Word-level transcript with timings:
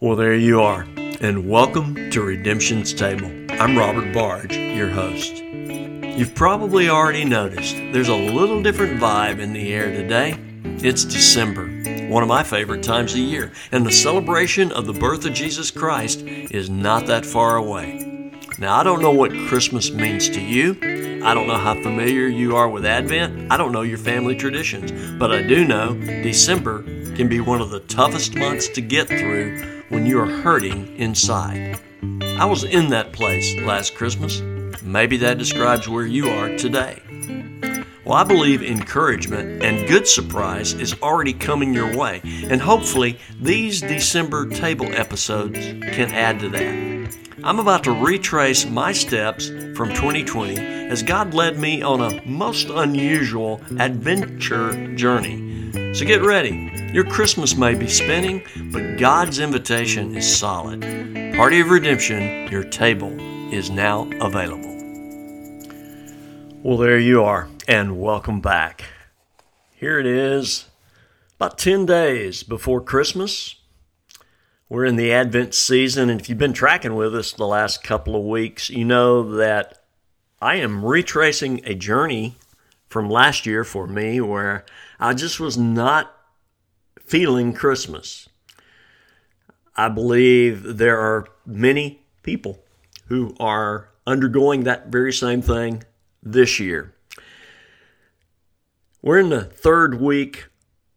Well, 0.00 0.14
there 0.14 0.36
you 0.36 0.60
are, 0.60 0.86
and 0.96 1.50
welcome 1.50 2.08
to 2.12 2.22
Redemption's 2.22 2.94
Table. 2.94 3.32
I'm 3.60 3.76
Robert 3.76 4.14
Barge, 4.14 4.56
your 4.56 4.90
host. 4.90 5.42
You've 5.42 6.36
probably 6.36 6.88
already 6.88 7.24
noticed 7.24 7.74
there's 7.92 8.08
a 8.08 8.14
little 8.14 8.62
different 8.62 9.00
vibe 9.00 9.40
in 9.40 9.52
the 9.52 9.74
air 9.74 9.90
today. 9.90 10.38
It's 10.84 11.04
December, 11.04 11.66
one 12.06 12.22
of 12.22 12.28
my 12.28 12.44
favorite 12.44 12.84
times 12.84 13.14
of 13.14 13.18
year, 13.18 13.50
and 13.72 13.84
the 13.84 13.90
celebration 13.90 14.70
of 14.70 14.86
the 14.86 14.92
birth 14.92 15.24
of 15.24 15.32
Jesus 15.32 15.72
Christ 15.72 16.20
is 16.22 16.70
not 16.70 17.06
that 17.06 17.26
far 17.26 17.56
away. 17.56 18.30
Now, 18.56 18.76
I 18.76 18.84
don't 18.84 19.02
know 19.02 19.10
what 19.10 19.32
Christmas 19.48 19.90
means 19.90 20.28
to 20.28 20.40
you. 20.40 20.78
I 21.24 21.34
don't 21.34 21.48
know 21.48 21.58
how 21.58 21.74
familiar 21.74 22.28
you 22.28 22.54
are 22.54 22.68
with 22.68 22.86
Advent. 22.86 23.50
I 23.50 23.56
don't 23.56 23.72
know 23.72 23.82
your 23.82 23.98
family 23.98 24.36
traditions, 24.36 24.92
but 25.18 25.32
I 25.32 25.42
do 25.42 25.64
know 25.64 25.94
December 25.94 26.84
can 27.16 27.26
be 27.26 27.40
one 27.40 27.60
of 27.60 27.70
the 27.70 27.80
toughest 27.80 28.36
months 28.36 28.68
to 28.68 28.80
get 28.80 29.08
through 29.08 29.77
when 29.88 30.06
you 30.06 30.20
are 30.20 30.26
hurting 30.26 30.96
inside. 30.96 31.78
I 32.22 32.44
was 32.44 32.64
in 32.64 32.88
that 32.90 33.12
place 33.12 33.54
last 33.56 33.94
Christmas. 33.94 34.40
Maybe 34.82 35.16
that 35.18 35.38
describes 35.38 35.88
where 35.88 36.06
you 36.06 36.28
are 36.28 36.56
today. 36.56 37.02
Well, 38.04 38.16
I 38.16 38.24
believe 38.24 38.62
encouragement 38.62 39.62
and 39.62 39.86
good 39.86 40.08
surprise 40.08 40.72
is 40.72 40.94
already 41.02 41.34
coming 41.34 41.74
your 41.74 41.94
way, 41.94 42.22
and 42.24 42.60
hopefully 42.60 43.18
these 43.40 43.80
December 43.80 44.48
table 44.48 44.86
episodes 44.94 45.58
can 45.58 46.10
add 46.12 46.40
to 46.40 46.48
that. 46.48 46.98
I'm 47.44 47.58
about 47.58 47.84
to 47.84 47.92
retrace 47.92 48.66
my 48.66 48.92
steps 48.92 49.48
from 49.48 49.90
2020 49.90 50.58
as 50.58 51.02
God 51.02 51.34
led 51.34 51.58
me 51.58 51.82
on 51.82 52.00
a 52.00 52.24
most 52.26 52.68
unusual 52.70 53.60
adventure 53.78 54.94
journey. 54.94 55.47
So 55.72 56.06
get 56.06 56.22
ready. 56.22 56.70
Your 56.92 57.04
Christmas 57.04 57.56
may 57.56 57.74
be 57.74 57.88
spinning, 57.88 58.42
but 58.72 58.96
God's 58.96 59.38
invitation 59.38 60.16
is 60.16 60.38
solid. 60.38 60.82
Party 61.34 61.60
of 61.60 61.70
Redemption, 61.70 62.50
your 62.50 62.64
table 62.64 63.14
is 63.52 63.70
now 63.70 64.08
available. 64.20 64.74
Well, 66.62 66.78
there 66.78 66.98
you 66.98 67.22
are, 67.22 67.48
and 67.66 68.00
welcome 68.00 68.40
back. 68.40 68.84
Here 69.74 69.98
it 69.98 70.06
is, 70.06 70.66
about 71.36 71.58
10 71.58 71.86
days 71.86 72.42
before 72.42 72.80
Christmas. 72.80 73.56
We're 74.68 74.84
in 74.84 74.96
the 74.96 75.12
Advent 75.12 75.54
season, 75.54 76.08
and 76.08 76.20
if 76.20 76.28
you've 76.28 76.38
been 76.38 76.52
tracking 76.52 76.94
with 76.94 77.14
us 77.14 77.32
the 77.32 77.46
last 77.46 77.82
couple 77.82 78.16
of 78.16 78.24
weeks, 78.24 78.70
you 78.70 78.84
know 78.84 79.36
that 79.36 79.82
I 80.40 80.56
am 80.56 80.84
retracing 80.84 81.60
a 81.64 81.74
journey 81.74 82.36
from 82.88 83.10
last 83.10 83.44
year 83.44 83.64
for 83.64 83.86
me 83.86 84.20
where 84.20 84.64
I 84.98 85.14
just 85.14 85.38
was 85.38 85.56
not 85.56 86.14
feeling 87.00 87.52
Christmas. 87.52 88.28
I 89.76 89.88
believe 89.88 90.78
there 90.78 90.98
are 90.98 91.26
many 91.46 92.02
people 92.22 92.64
who 93.06 93.34
are 93.38 93.90
undergoing 94.06 94.64
that 94.64 94.88
very 94.88 95.12
same 95.12 95.40
thing 95.40 95.84
this 96.22 96.58
year. 96.58 96.94
We're 99.00 99.20
in 99.20 99.28
the 99.28 99.44
third 99.44 100.00
week 100.00 100.46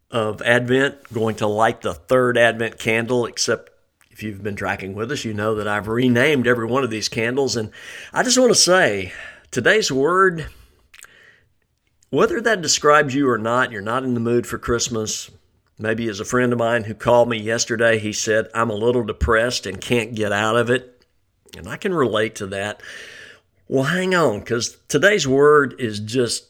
of 0.10 0.42
Advent, 0.42 1.14
going 1.14 1.36
to 1.36 1.48
light 1.48 1.82
the 1.82 1.94
third 1.94 2.38
Advent 2.38 2.80
candle, 2.80 3.26
except 3.26 3.72
if 4.10 4.24
you've 4.24 4.44
been 4.44 4.56
tracking 4.56 4.94
with 4.94 5.12
us, 5.12 5.24
you 5.24 5.34
know 5.34 5.56
that 5.56 5.68
I've 5.68 5.88
renamed 5.88 6.48
every 6.48 6.66
one 6.66 6.84
of 6.84 6.90
these 6.90 7.08
candles. 7.08 7.56
And 7.56 7.72
I 8.12 8.24
just 8.24 8.38
want 8.38 8.52
to 8.52 8.56
say 8.56 9.14
today's 9.52 9.92
word, 9.92 10.48
whether 12.12 12.40
that 12.40 12.62
describes 12.62 13.16
you 13.16 13.28
or 13.28 13.40
not, 13.40 13.72
you're 13.72 13.82
not 13.82 14.04
in 14.04 14.14
the 14.14 14.20
mood 14.20 14.46
for 14.46 14.60
Christmas, 14.60 15.32
Maybe 15.82 16.08
as 16.10 16.20
a 16.20 16.26
friend 16.26 16.54
of 16.54 16.60
mine 16.60 16.84
who 16.84 16.94
called 16.94 17.28
me 17.28 17.38
yesterday, 17.38 17.98
he 17.98 18.14
said, 18.14 18.50
I'm 18.54 18.70
a 18.70 18.76
little 18.76 19.04
depressed 19.04 19.66
and 19.66 19.82
can't 19.82 20.14
get 20.14 20.32
out 20.32 20.56
of 20.56 20.70
it. 20.70 21.04
And 21.58 21.68
I 21.68 21.76
can 21.76 21.92
relate 21.92 22.36
to 22.36 22.48
that. 22.48 22.84
Well, 23.68 23.86
hang 23.86 24.14
on, 24.14 24.42
because 24.42 24.78
today's 24.88 25.28
word 25.28 25.76
is 25.80 26.00
just 26.00 26.46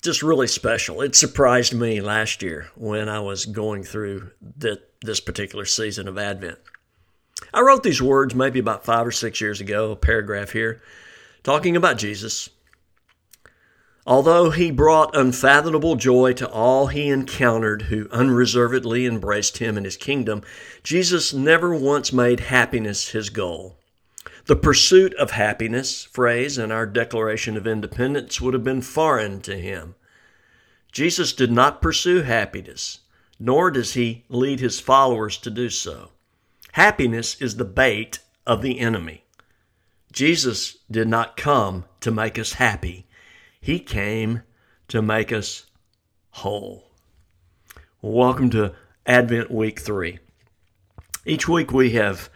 just 0.00 0.22
really 0.22 0.48
special. 0.48 1.00
It 1.00 1.14
surprised 1.14 1.74
me 1.74 2.00
last 2.00 2.42
year 2.42 2.70
when 2.74 3.08
I 3.08 3.20
was 3.20 3.44
going 3.44 3.84
through 3.84 4.32
the, 4.40 4.80
this 5.02 5.20
particular 5.20 5.64
season 5.64 6.08
of 6.08 6.18
Advent. 6.18 6.58
I 7.54 7.60
wrote 7.60 7.84
these 7.84 8.02
words 8.02 8.34
maybe 8.34 8.58
about 8.58 8.84
five 8.84 9.06
or 9.06 9.12
six 9.12 9.40
years 9.40 9.60
ago, 9.60 9.92
a 9.92 9.96
paragraph 9.96 10.50
here, 10.50 10.82
talking 11.44 11.76
about 11.76 11.98
Jesus 11.98 12.48
Although 14.04 14.50
he 14.50 14.72
brought 14.72 15.16
unfathomable 15.16 15.94
joy 15.94 16.32
to 16.32 16.48
all 16.48 16.88
he 16.88 17.08
encountered 17.08 17.82
who 17.82 18.08
unreservedly 18.10 19.06
embraced 19.06 19.58
him 19.58 19.78
in 19.78 19.84
his 19.84 19.96
kingdom, 19.96 20.42
Jesus 20.82 21.32
never 21.32 21.72
once 21.74 22.12
made 22.12 22.40
happiness 22.40 23.10
his 23.10 23.30
goal. 23.30 23.76
The 24.46 24.56
pursuit 24.56 25.14
of 25.14 25.30
happiness 25.30 26.04
phrase 26.04 26.58
in 26.58 26.72
our 26.72 26.84
Declaration 26.84 27.56
of 27.56 27.66
Independence 27.66 28.40
would 28.40 28.54
have 28.54 28.64
been 28.64 28.82
foreign 28.82 29.40
to 29.42 29.56
him. 29.56 29.94
Jesus 30.90 31.32
did 31.32 31.52
not 31.52 31.80
pursue 31.80 32.22
happiness, 32.22 33.00
nor 33.38 33.70
does 33.70 33.94
he 33.94 34.24
lead 34.28 34.58
his 34.58 34.80
followers 34.80 35.38
to 35.38 35.50
do 35.50 35.70
so. 35.70 36.10
Happiness 36.72 37.40
is 37.40 37.56
the 37.56 37.64
bait 37.64 38.18
of 38.48 38.62
the 38.62 38.80
enemy. 38.80 39.24
Jesus 40.12 40.78
did 40.90 41.06
not 41.06 41.36
come 41.36 41.84
to 42.00 42.10
make 42.10 42.36
us 42.36 42.54
happy. 42.54 43.06
He 43.62 43.78
came 43.78 44.42
to 44.88 45.00
make 45.00 45.30
us 45.30 45.66
whole. 46.30 46.90
Welcome 48.00 48.50
to 48.50 48.74
Advent 49.06 49.52
Week 49.52 49.78
3. 49.78 50.18
Each 51.24 51.48
week 51.48 51.70
we 51.70 51.90
have 51.90 52.28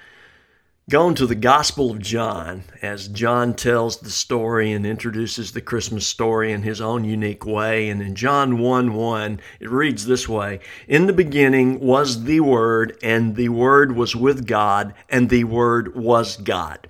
gone 0.89 1.17
to 1.17 1.27
the 1.27 1.35
Gospel 1.35 1.91
of 1.91 1.99
John 1.99 2.63
as 2.81 3.09
John 3.09 3.55
tells 3.55 3.99
the 3.99 4.11
story 4.11 4.71
and 4.71 4.87
introduces 4.87 5.51
the 5.51 5.61
Christmas 5.61 6.07
story 6.07 6.53
in 6.53 6.63
his 6.63 6.81
own 6.81 7.03
unique 7.03 7.45
way. 7.45 7.89
And 7.89 8.01
in 8.01 8.15
John 8.15 8.59
1 8.59 8.95
1, 8.95 9.41
it 9.59 9.69
reads 9.69 10.07
this 10.07 10.29
way 10.29 10.61
In 10.87 11.07
the 11.07 11.13
beginning 11.13 11.81
was 11.81 12.23
the 12.23 12.39
Word, 12.39 12.97
and 13.03 13.35
the 13.35 13.49
Word 13.49 13.97
was 13.97 14.15
with 14.15 14.47
God, 14.47 14.95
and 15.09 15.29
the 15.29 15.43
Word 15.43 15.97
was 15.97 16.37
God. 16.37 16.89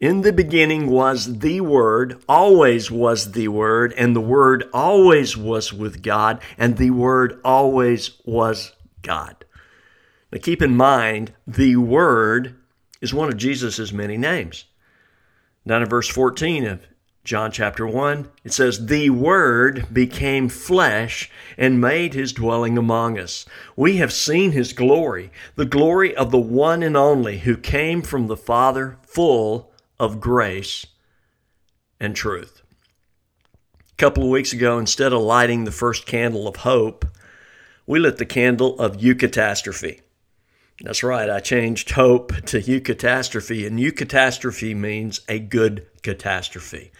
In 0.00 0.20
the 0.20 0.32
beginning 0.32 0.86
was 0.86 1.40
the 1.40 1.60
Word, 1.60 2.22
always 2.28 2.88
was 2.88 3.32
the 3.32 3.48
Word, 3.48 3.92
and 3.94 4.14
the 4.14 4.20
Word 4.20 4.68
always 4.72 5.36
was 5.36 5.72
with 5.72 6.04
God, 6.04 6.40
and 6.56 6.76
the 6.76 6.90
Word 6.90 7.40
always 7.44 8.12
was 8.24 8.74
God. 9.02 9.44
Now 10.30 10.38
keep 10.40 10.62
in 10.62 10.76
mind, 10.76 11.32
the 11.48 11.74
Word 11.74 12.54
is 13.00 13.12
one 13.12 13.28
of 13.28 13.36
Jesus' 13.36 13.92
many 13.92 14.16
names. 14.16 14.66
Down 15.66 15.82
in 15.82 15.88
verse 15.88 16.06
14 16.06 16.64
of 16.64 16.86
John 17.24 17.50
chapter 17.50 17.84
1, 17.84 18.30
it 18.44 18.52
says, 18.52 18.86
The 18.86 19.10
Word 19.10 19.88
became 19.92 20.48
flesh 20.48 21.28
and 21.56 21.80
made 21.80 22.14
his 22.14 22.32
dwelling 22.32 22.78
among 22.78 23.18
us. 23.18 23.46
We 23.74 23.96
have 23.96 24.12
seen 24.12 24.52
his 24.52 24.72
glory, 24.72 25.32
the 25.56 25.66
glory 25.66 26.14
of 26.14 26.30
the 26.30 26.38
one 26.38 26.84
and 26.84 26.96
only 26.96 27.38
who 27.38 27.56
came 27.56 28.02
from 28.02 28.28
the 28.28 28.36
Father, 28.36 28.96
full 29.02 29.72
of 29.98 30.20
grace 30.20 30.86
and 32.00 32.14
truth. 32.14 32.62
A 33.92 33.96
couple 33.96 34.22
of 34.24 34.30
weeks 34.30 34.52
ago, 34.52 34.78
instead 34.78 35.12
of 35.12 35.20
lighting 35.22 35.64
the 35.64 35.72
first 35.72 36.06
candle 36.06 36.46
of 36.46 36.56
hope, 36.56 37.04
we 37.86 37.98
lit 37.98 38.18
the 38.18 38.26
candle 38.26 38.78
of 38.78 38.98
eucatastrophe. 38.98 40.00
That's 40.82 41.02
right, 41.02 41.28
I 41.28 41.40
changed 41.40 41.90
hope 41.90 42.32
to 42.46 42.60
eucatastrophe, 42.60 43.66
and 43.66 43.80
eucatastrophe 43.80 44.76
means 44.76 45.20
a 45.28 45.40
good 45.40 45.86
catastrophe. 46.02 46.92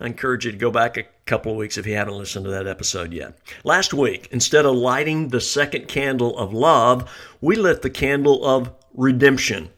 I 0.00 0.06
encourage 0.06 0.46
you 0.46 0.52
to 0.52 0.56
go 0.56 0.70
back 0.70 0.96
a 0.96 1.06
couple 1.26 1.52
of 1.52 1.58
weeks 1.58 1.76
if 1.76 1.86
you 1.86 1.96
haven't 1.96 2.16
listened 2.16 2.44
to 2.44 2.52
that 2.52 2.66
episode 2.66 3.12
yet. 3.12 3.36
Last 3.64 3.92
week, 3.92 4.28
instead 4.30 4.64
of 4.64 4.76
lighting 4.76 5.28
the 5.28 5.40
second 5.40 5.88
candle 5.88 6.38
of 6.38 6.54
love, 6.54 7.10
we 7.40 7.56
lit 7.56 7.82
the 7.82 7.90
candle 7.90 8.42
of 8.46 8.72
redemption. 8.94 9.70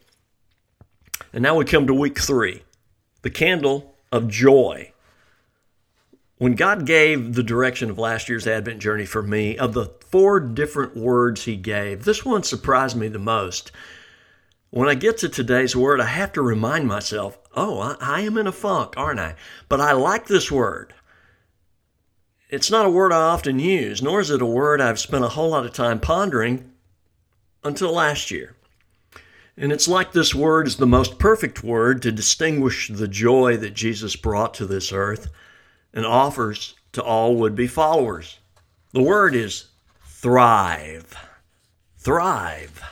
And 1.32 1.42
now 1.42 1.56
we 1.56 1.64
come 1.64 1.86
to 1.86 1.94
week 1.94 2.18
three 2.18 2.62
the 3.22 3.30
candle 3.30 3.94
of 4.10 4.28
joy. 4.28 4.92
When 6.38 6.54
God 6.54 6.86
gave 6.86 7.34
the 7.34 7.42
direction 7.42 7.90
of 7.90 7.98
last 7.98 8.28
year's 8.28 8.46
Advent 8.46 8.80
journey 8.80 9.04
for 9.04 9.22
me, 9.22 9.58
of 9.58 9.74
the 9.74 9.86
four 10.00 10.40
different 10.40 10.96
words 10.96 11.44
He 11.44 11.56
gave, 11.56 12.04
this 12.04 12.24
one 12.24 12.42
surprised 12.42 12.96
me 12.96 13.08
the 13.08 13.18
most. 13.18 13.70
When 14.70 14.88
I 14.88 14.94
get 14.94 15.18
to 15.18 15.28
today's 15.28 15.76
word, 15.76 16.00
I 16.00 16.06
have 16.06 16.32
to 16.32 16.42
remind 16.42 16.86
myself, 16.86 17.38
oh, 17.54 17.78
I, 17.80 17.96
I 18.00 18.20
am 18.22 18.38
in 18.38 18.46
a 18.46 18.52
funk, 18.52 18.94
aren't 18.96 19.20
I? 19.20 19.34
But 19.68 19.80
I 19.80 19.92
like 19.92 20.26
this 20.26 20.50
word. 20.50 20.94
It's 22.48 22.70
not 22.70 22.86
a 22.86 22.90
word 22.90 23.12
I 23.12 23.20
often 23.20 23.58
use, 23.58 24.02
nor 24.02 24.20
is 24.20 24.30
it 24.30 24.42
a 24.42 24.46
word 24.46 24.80
I've 24.80 24.98
spent 24.98 25.24
a 25.24 25.28
whole 25.28 25.50
lot 25.50 25.66
of 25.66 25.72
time 25.72 26.00
pondering 26.00 26.72
until 27.62 27.92
last 27.92 28.30
year. 28.30 28.56
And 29.60 29.72
it's 29.72 29.86
like 29.86 30.12
this 30.12 30.34
word 30.34 30.66
is 30.66 30.78
the 30.78 30.86
most 30.86 31.18
perfect 31.18 31.62
word 31.62 32.00
to 32.02 32.10
distinguish 32.10 32.88
the 32.88 33.06
joy 33.06 33.58
that 33.58 33.74
Jesus 33.74 34.16
brought 34.16 34.54
to 34.54 34.66
this 34.66 34.90
earth 34.90 35.30
and 35.92 36.06
offers 36.06 36.74
to 36.92 37.02
all 37.02 37.36
would 37.36 37.54
be 37.54 37.66
followers. 37.66 38.38
The 38.94 39.02
word 39.02 39.34
is 39.34 39.66
thrive. 40.02 41.14
Thrive. 41.98 42.82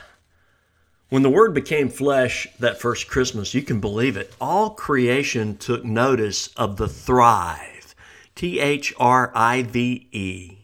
When 1.09 1.23
the 1.23 1.29
Word 1.31 1.55
became 1.55 1.89
flesh 1.89 2.47
that 2.59 2.79
first 2.79 3.07
Christmas, 3.07 3.55
you 3.55 3.63
can 3.63 3.79
believe 3.79 4.15
it, 4.15 4.31
all 4.39 4.69
creation 4.69 5.57
took 5.57 5.83
notice 5.83 6.49
of 6.49 6.77
the 6.77 6.87
thrive. 6.87 7.95
T 8.35 8.59
H 8.59 8.93
R 8.99 9.31
I 9.33 9.63
V 9.63 10.07
E. 10.11 10.57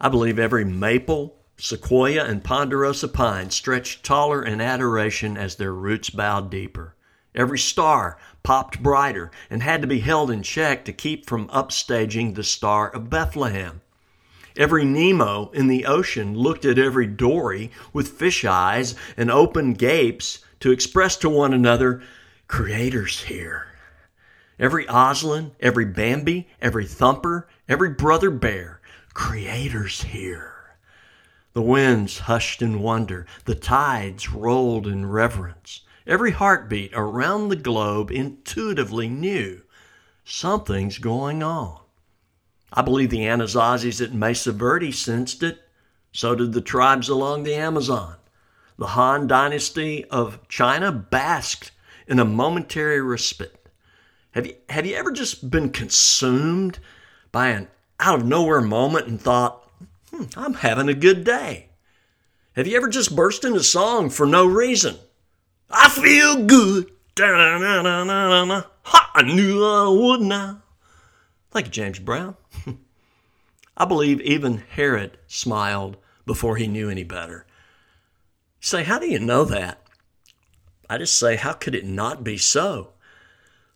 I 0.00 0.08
believe 0.08 0.38
every 0.38 0.64
maple, 0.64 1.37
sequoia, 1.58 2.24
and 2.24 2.44
ponderosa 2.44 3.08
pine 3.08 3.50
stretched 3.50 4.04
taller 4.04 4.42
in 4.42 4.60
adoration 4.60 5.36
as 5.36 5.56
their 5.56 5.74
roots 5.74 6.08
bowed 6.08 6.50
deeper. 6.50 6.94
Every 7.34 7.58
star 7.58 8.16
popped 8.42 8.82
brighter 8.82 9.30
and 9.50 9.62
had 9.62 9.82
to 9.82 9.88
be 9.88 10.00
held 10.00 10.30
in 10.30 10.42
check 10.42 10.84
to 10.84 10.92
keep 10.92 11.26
from 11.26 11.48
upstaging 11.48 12.34
the 12.34 12.44
Star 12.44 12.88
of 12.88 13.10
Bethlehem. 13.10 13.80
Every 14.56 14.84
Nemo 14.84 15.50
in 15.52 15.68
the 15.68 15.84
ocean 15.86 16.34
looked 16.36 16.64
at 16.64 16.78
every 16.78 17.06
Dory 17.06 17.70
with 17.92 18.08
fish 18.08 18.44
eyes 18.44 18.94
and 19.16 19.30
open 19.30 19.74
gapes 19.74 20.40
to 20.60 20.72
express 20.72 21.16
to 21.18 21.28
one 21.28 21.52
another, 21.52 22.02
Creator's 22.48 23.22
here. 23.24 23.66
Every 24.58 24.86
Aslan, 24.88 25.52
every 25.60 25.84
Bambi, 25.84 26.48
every 26.60 26.86
Thumper, 26.86 27.46
every 27.68 27.90
Brother 27.90 28.30
Bear, 28.30 28.80
Creator's 29.14 30.02
here. 30.02 30.57
The 31.58 31.62
winds 31.62 32.20
hushed 32.20 32.62
in 32.62 32.78
wonder, 32.78 33.26
the 33.44 33.56
tides 33.56 34.30
rolled 34.30 34.86
in 34.86 35.06
reverence. 35.06 35.80
Every 36.06 36.30
heartbeat 36.30 36.92
around 36.94 37.48
the 37.48 37.56
globe 37.56 38.12
intuitively 38.12 39.08
knew 39.08 39.62
something's 40.24 40.98
going 40.98 41.42
on. 41.42 41.80
I 42.72 42.82
believe 42.82 43.10
the 43.10 43.26
Anasazis 43.26 44.00
at 44.00 44.14
Mesa 44.14 44.52
Verde 44.52 44.92
sensed 44.92 45.42
it. 45.42 45.58
So 46.12 46.36
did 46.36 46.52
the 46.52 46.60
tribes 46.60 47.08
along 47.08 47.42
the 47.42 47.56
Amazon. 47.56 48.14
The 48.78 48.86
Han 48.86 49.26
dynasty 49.26 50.04
of 50.04 50.46
China 50.46 50.92
basked 50.92 51.72
in 52.06 52.20
a 52.20 52.24
momentary 52.24 53.00
respite. 53.00 53.68
Have 54.30 54.46
you, 54.46 54.54
have 54.68 54.86
you 54.86 54.94
ever 54.94 55.10
just 55.10 55.50
been 55.50 55.70
consumed 55.70 56.78
by 57.32 57.48
an 57.48 57.66
out 57.98 58.20
of 58.20 58.24
nowhere 58.24 58.60
moment 58.60 59.08
and 59.08 59.20
thought, 59.20 59.67
hmm, 60.18 60.38
I'm 60.38 60.54
having 60.54 60.88
a 60.88 60.94
good 60.94 61.24
day? 61.24 61.70
Have 62.54 62.66
you 62.66 62.76
ever 62.76 62.88
just 62.88 63.14
burst 63.14 63.44
into 63.44 63.62
song 63.62 64.10
for 64.10 64.26
no 64.26 64.46
reason? 64.46 64.96
I 65.70 65.88
feel 65.88 66.44
good. 66.44 66.90
Ha, 68.82 69.10
I 69.14 69.22
knew 69.22 69.64
I 69.64 69.88
would 69.88 70.20
now. 70.20 70.62
Thank 71.50 71.66
you, 71.66 71.72
James 71.72 71.98
Brown. 71.98 72.36
I 73.76 73.84
believe 73.84 74.20
even 74.20 74.58
Herod 74.58 75.18
smiled 75.26 75.96
before 76.26 76.56
he 76.56 76.66
knew 76.66 76.90
any 76.90 77.04
better. 77.04 77.46
You 78.60 78.66
say, 78.66 78.84
how 78.84 78.98
do 78.98 79.08
you 79.08 79.18
know 79.18 79.44
that? 79.44 79.82
I 80.90 80.98
just 80.98 81.18
say, 81.18 81.36
how 81.36 81.52
could 81.52 81.74
it 81.74 81.84
not 81.84 82.24
be 82.24 82.38
so? 82.38 82.92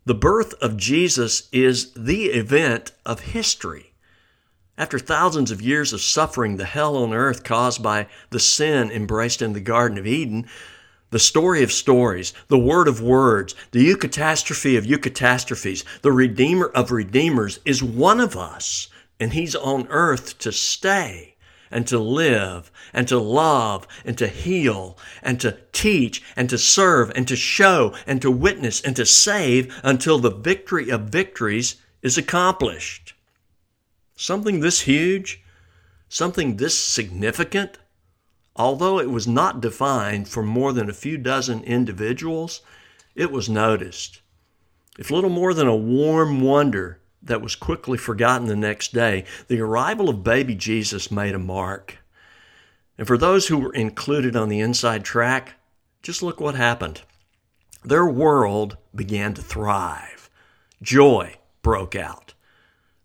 The 0.05 0.15
birth 0.15 0.55
of 0.55 0.77
Jesus 0.77 1.49
is 1.53 1.93
the 1.94 2.27
event 2.27 2.93
of 3.06 3.21
history. 3.21 3.92
After 4.79 4.99
thousands 4.99 5.51
of 5.51 5.61
years 5.61 5.93
of 5.93 6.01
suffering, 6.01 6.57
the 6.57 6.65
hell 6.65 6.97
on 6.97 7.13
earth 7.13 7.45
caused 7.45 7.83
by 7.83 8.07
the 8.31 8.41
sin 8.41 8.91
embraced 8.91 9.43
in 9.43 9.53
the 9.53 9.61
Garden 9.61 9.99
of 9.99 10.07
Eden, 10.07 10.47
the 11.11 11.19
story 11.19 11.63
of 11.63 11.71
stories, 11.71 12.33
the 12.49 12.59
word 12.59 12.89
of 12.89 13.03
words, 13.03 13.55
the 13.73 13.87
eucatastrophe 13.87 14.79
of 14.79 14.87
eucatastrophes, 14.87 15.85
the 16.01 16.11
redeemer 16.11 16.69
of 16.69 16.91
redeemers 16.91 17.61
is 17.67 17.83
one 17.83 18.19
of 18.19 18.35
us, 18.35 18.89
and 19.21 19.35
he's 19.35 19.55
on 19.55 19.87
earth 19.89 20.39
to 20.39 20.51
stay 20.51 21.35
and 21.71 21.87
to 21.87 21.99
live 21.99 22.73
and 22.95 23.07
to 23.09 23.19
love 23.19 23.87
and 24.07 24.17
to 24.17 24.27
heal 24.27 24.97
and 25.23 25.39
to 25.41 25.59
teach 25.73 26.23
and 26.35 26.49
to 26.49 26.57
serve 26.57 27.13
and 27.15 27.29
to 27.29 27.37
show 27.37 27.95
and 28.07 28.23
to 28.23 28.31
witness 28.31 28.81
and 28.81 28.97
to 28.97 29.05
save 29.05 29.79
until 29.85 30.19
the 30.19 30.31
victory 30.31 30.89
of 30.89 31.03
victories 31.03 31.77
is 32.01 32.17
accomplished. 32.17 33.12
Something 34.17 34.61
this 34.61 34.82
huge, 34.82 35.43
something 36.09 36.56
this 36.56 36.79
significant, 36.79 37.79
Although 38.55 38.99
it 38.99 39.11
was 39.11 39.26
not 39.26 39.61
defined 39.61 40.29
for 40.29 40.43
more 40.43 40.73
than 40.73 40.91
a 40.91 40.94
few 40.94 41.17
dozen 41.17 41.62
individuals, 41.64 42.61
it 43.14 43.31
was 43.31 43.49
noticed. 43.49 44.20
If 44.99 45.11
little 45.11 45.31
more 45.31 45.55
than 45.55 45.67
a 45.67 45.76
warm 45.76 46.43
wonder 46.43 47.00
that 47.23 47.41
was 47.41 47.56
quickly 47.56 47.97
forgotten 47.97 48.49
the 48.49 48.56
next 48.56 48.93
day, 48.93 49.25
the 49.49 49.61
arrival 49.61 50.11
of 50.11 50.23
baby 50.23 50.55
Jesus 50.55 51.11
made 51.11 51.35
a 51.35 51.38
mark. 51.38 51.99
And 52.99 53.06
for 53.06 53.17
those 53.17 53.47
who 53.47 53.58
were 53.58 53.73
included 53.73 54.37
on 54.37 54.50
the 54.50 54.61
inside 54.61 55.05
track, 55.05 55.55
just 56.03 56.23
look 56.23 56.38
what 56.38 56.55
happened. 56.55 57.03
Their 57.82 58.06
world 58.06 58.76
began 58.94 59.32
to 59.35 59.43
thrive. 59.43 60.29
Joy 60.82 61.37
broke 61.62 61.97
out. 61.97 62.35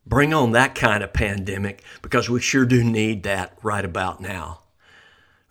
Bring 0.08 0.34
on 0.34 0.54
that 0.54 0.74
kind 0.74 1.04
of 1.04 1.12
pandemic 1.12 1.84
because 2.02 2.30
we 2.30 2.40
sure 2.40 2.66
do 2.66 2.82
need 2.82 3.24
that 3.24 3.58
right 3.62 3.84
about 3.84 4.22
now. 4.22 4.62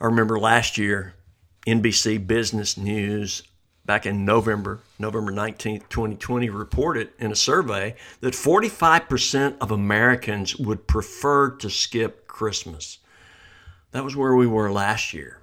I 0.01 0.07
remember 0.07 0.39
last 0.39 0.79
year, 0.79 1.15
NBC 1.67 2.27
Business 2.27 2.79
News 2.79 3.43
back 3.85 4.07
in 4.07 4.25
November, 4.25 4.81
November 4.99 5.31
19th, 5.31 5.91
2020, 5.91 6.49
reported 6.49 7.11
in 7.19 7.31
a 7.31 7.37
survey 7.37 7.97
that 8.21 8.33
45% 8.33 9.59
of 9.61 9.71
Americans 9.71 10.57
would 10.57 10.87
prefer 10.87 11.51
to 11.57 11.69
skip 11.69 12.27
Christmas. 12.27 12.99
That 13.91 14.05
was 14.05 14.17
where 14.17 14.35
we 14.35 14.47
were 14.47 14.73
last 14.73 15.13
year. 15.13 15.43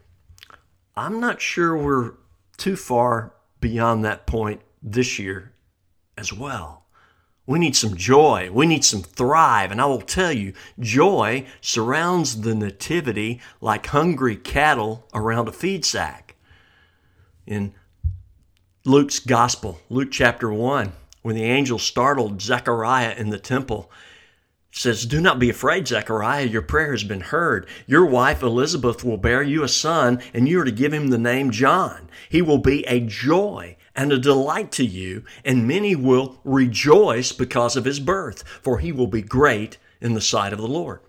I'm 0.95 1.19
not 1.19 1.39
sure 1.39 1.77
we're 1.77 2.13
too 2.57 2.75
far 2.75 3.33
beyond 3.59 4.04
that 4.06 4.25
point 4.25 4.62
this 4.81 5.19
year 5.19 5.54
as 6.18 6.33
well. 6.33 6.82
We 7.45 7.60
need 7.60 7.75
some 7.75 7.98
joy. 7.98 8.50
We 8.51 8.66
need 8.66 8.86
some 8.86 9.01
thrive. 9.01 9.72
And 9.72 9.81
I 9.81 9.86
will 9.86 10.01
tell 10.01 10.31
you, 10.31 10.54
joy 10.80 11.45
surrounds 11.60 12.42
the 12.42 12.56
nativity 12.56 13.42
like 13.60 13.88
hungry 13.88 14.38
cattle 14.38 15.07
around 15.13 15.48
a 15.50 15.51
feed 15.51 15.84
sack. 15.84 16.36
In 17.45 17.74
Luke's 18.86 19.19
gospel, 19.19 19.80
Luke 19.90 20.12
chapter 20.12 20.54
1, 20.54 20.94
when 21.22 21.36
the 21.36 21.44
angel 21.44 21.80
startled 21.80 22.42
Zechariah 22.42 23.13
in 23.18 23.30
the 23.30 23.40
temple, 23.40 23.92
says, 24.72 25.06
Do 25.06 25.19
not 25.22 25.38
be 25.38 25.50
afraid, 25.50 25.88
Zechariah. 25.88 26.45
Your 26.45 26.62
prayer 26.62 26.92
has 26.92 27.04
been 27.04 27.22
heard. 27.22 27.68
Your 27.86 28.06
wife 28.06 28.42
Elizabeth 28.42 29.04
will 29.04 29.18
bear 29.18 29.44
you 29.44 29.63
a 29.63 29.68
son, 29.68 30.22
and 30.34 30.48
you 30.48 30.62
are 30.62 30.66
to 30.66 30.72
give 30.72 30.94
him 30.94 31.07
the 31.07 31.18
name 31.18 31.51
John. 31.51 32.10
He 32.30 32.42
will 32.42 32.57
be 32.57 32.86
a 32.88 33.01
joy 33.01 33.76
and 33.95 34.12
a 34.12 34.18
delight 34.18 34.71
to 34.73 34.85
you, 34.85 35.23
and 35.45 35.68
many 35.68 35.95
will 35.95 36.40
rejoice 36.44 37.31
because 37.31 37.76
of 37.76 37.85
his 37.85 38.00
birth, 38.00 38.44
for 38.62 38.80
he 38.80 38.92
will 38.92 39.07
be 39.07 39.21
great 39.21 39.78
in 40.02 40.14
the 40.14 40.21
sight 40.21 40.54
of 40.54 40.59
the 40.59 40.68
Lord. 40.68 41.00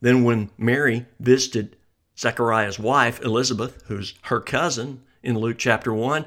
Then, 0.00 0.22
when 0.24 0.50
Mary 0.58 1.06
visited 1.18 1.76
Zechariah's 2.18 2.78
wife, 2.78 3.20
Elizabeth, 3.22 3.82
who's 3.86 4.14
her 4.22 4.40
cousin, 4.40 5.02
in 5.24 5.38
Luke 5.38 5.56
chapter 5.58 5.92
1, 5.92 6.26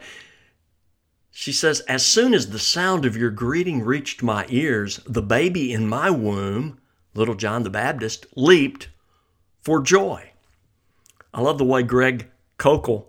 she 1.31 1.53
says, 1.53 1.81
As 1.81 2.03
soon 2.05 2.33
as 2.33 2.49
the 2.49 2.59
sound 2.59 3.05
of 3.05 3.15
your 3.15 3.29
greeting 3.29 3.81
reached 3.83 4.23
my 4.23 4.45
ears, 4.49 4.99
the 5.05 5.21
baby 5.21 5.71
in 5.71 5.87
my 5.87 6.09
womb, 6.09 6.79
little 7.13 7.35
John 7.35 7.63
the 7.63 7.69
Baptist, 7.69 8.25
leaped 8.35 8.89
for 9.61 9.81
joy. 9.81 10.31
I 11.33 11.41
love 11.41 11.59
the 11.59 11.65
way 11.65 11.83
Greg 11.83 12.27
Koukl 12.57 13.05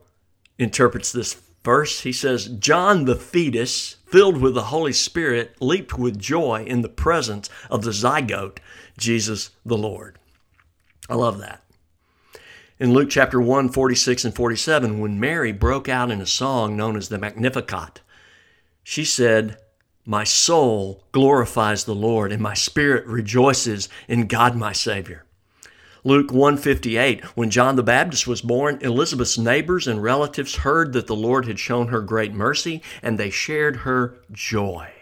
interprets 0.59 1.11
this 1.11 1.41
verse, 1.69 2.01
he 2.01 2.13
says, 2.13 2.47
John 2.47 3.05
the 3.05 3.15
fetus, 3.15 3.97
filled 4.07 4.41
with 4.41 4.55
the 4.55 4.73
Holy 4.73 4.95
Spirit, 4.95 5.55
leaped 5.61 5.99
with 5.99 6.19
joy 6.19 6.65
in 6.65 6.81
the 6.81 6.89
presence 6.89 7.51
of 7.69 7.83
the 7.83 7.91
zygote, 7.91 8.57
Jesus 8.97 9.51
the 9.67 9.77
Lord. 9.77 10.19
I 11.11 11.15
love 11.15 11.41
that. 11.41 11.63
In 12.79 12.95
Luke 12.95 13.11
chapter 13.11 13.39
1, 13.39 13.69
46 13.69 14.25
and 14.25 14.35
47, 14.35 14.99
when 14.99 15.21
Mary 15.21 15.53
broke 15.53 15.91
out 15.91 16.11
in 16.11 16.23
a 16.23 16.27
song 16.27 16.75
known 16.75 16.97
as 16.97 17.11
the 17.11 17.19
Magnificat, 17.19 18.01
she 18.83 19.05
said, 19.05 19.59
My 20.07 20.25
soul 20.25 21.05
glorifies 21.13 21.85
the 21.85 21.95
Lord, 21.95 22.33
and 22.33 22.41
my 22.43 22.55
spirit 22.55 23.05
rejoices 23.07 23.91
in 24.09 24.27
God 24.27 24.57
my 24.57 24.73
Savior. 24.73 25.27
Luke 26.05 26.31
158, 26.31 27.25
when 27.37 27.51
John 27.51 27.77
the 27.77 27.83
Baptist 27.83 28.27
was 28.27 28.41
born, 28.41 28.79
Elizabeth's 28.83 29.37
neighbors 29.37 29.89
and 29.89 30.03
relatives 30.03 30.57
heard 30.57 30.93
that 30.93 31.07
the 31.07 31.17
Lord 31.17 31.47
had 31.47 31.59
shown 31.59 31.89
her 31.89 32.01
great 32.01 32.33
mercy, 32.33 32.83
and 33.03 33.19
they 33.19 33.31
shared 33.31 33.77
her 33.79 34.19
joy. 34.31 34.93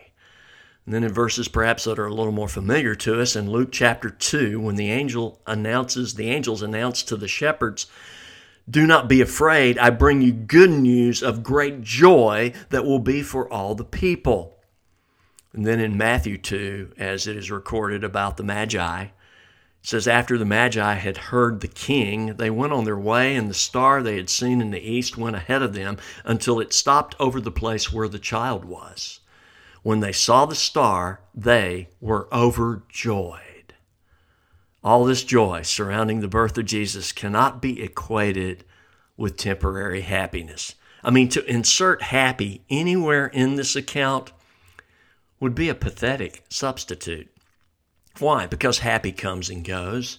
And 0.86 0.94
then 0.94 1.04
in 1.04 1.12
verses 1.12 1.48
perhaps 1.48 1.84
that 1.84 1.98
are 1.98 2.06
a 2.06 2.14
little 2.14 2.32
more 2.32 2.48
familiar 2.48 2.94
to 2.94 3.20
us, 3.20 3.36
in 3.36 3.50
Luke 3.50 3.72
chapter 3.72 4.08
2, 4.08 4.60
when 4.60 4.76
the 4.76 4.90
angel 4.90 5.40
announces, 5.46 6.14
the 6.14 6.30
angels 6.30 6.62
announce 6.62 7.02
to 7.02 7.16
the 7.16 7.28
shepherds, 7.28 7.86
Do 8.68 8.86
not 8.86 9.08
be 9.08 9.20
afraid, 9.20 9.78
I 9.78 9.90
bring 9.90 10.22
you 10.22 10.32
good 10.32 10.70
news 10.70 11.22
of 11.22 11.42
great 11.42 11.82
joy 11.82 12.52
that 12.70 12.84
will 12.84 13.00
be 13.00 13.22
for 13.22 13.52
all 13.52 13.74
the 13.74 13.84
people. 13.84 14.56
And 15.52 15.66
then 15.66 15.80
in 15.80 15.96
Matthew 15.96 16.38
2, 16.38 16.92
as 16.96 17.26
it 17.26 17.36
is 17.36 17.50
recorded 17.50 18.04
about 18.04 18.36
the 18.36 18.44
Magi, 18.44 19.08
says 19.86 20.08
after 20.08 20.36
the 20.36 20.44
magi 20.44 20.94
had 20.94 21.16
heard 21.16 21.60
the 21.60 21.68
king 21.68 22.34
they 22.38 22.50
went 22.50 22.72
on 22.72 22.84
their 22.84 22.98
way 22.98 23.36
and 23.36 23.48
the 23.48 23.54
star 23.54 24.02
they 24.02 24.16
had 24.16 24.28
seen 24.28 24.60
in 24.60 24.72
the 24.72 24.80
east 24.80 25.16
went 25.16 25.36
ahead 25.36 25.62
of 25.62 25.74
them 25.74 25.96
until 26.24 26.58
it 26.58 26.72
stopped 26.72 27.14
over 27.20 27.40
the 27.40 27.52
place 27.52 27.92
where 27.92 28.08
the 28.08 28.18
child 28.18 28.64
was. 28.64 29.20
When 29.84 30.00
they 30.00 30.10
saw 30.10 30.44
the 30.44 30.56
star 30.56 31.20
they 31.32 31.90
were 32.00 32.26
overjoyed. 32.32 33.74
All 34.82 35.04
this 35.04 35.22
joy 35.22 35.62
surrounding 35.62 36.18
the 36.18 36.26
birth 36.26 36.58
of 36.58 36.64
jesus 36.64 37.12
cannot 37.12 37.62
be 37.62 37.80
equated 37.80 38.64
with 39.16 39.36
temporary 39.36 40.00
happiness. 40.00 40.74
I 41.04 41.12
mean 41.12 41.28
to 41.28 41.48
insert 41.48 42.02
happy 42.02 42.64
anywhere 42.68 43.28
in 43.28 43.54
this 43.54 43.76
account 43.76 44.32
would 45.38 45.54
be 45.54 45.68
a 45.68 45.76
pathetic 45.76 46.42
substitute 46.48 47.30
why? 48.20 48.46
Because 48.46 48.78
happy 48.78 49.12
comes 49.12 49.50
and 49.50 49.64
goes. 49.64 50.18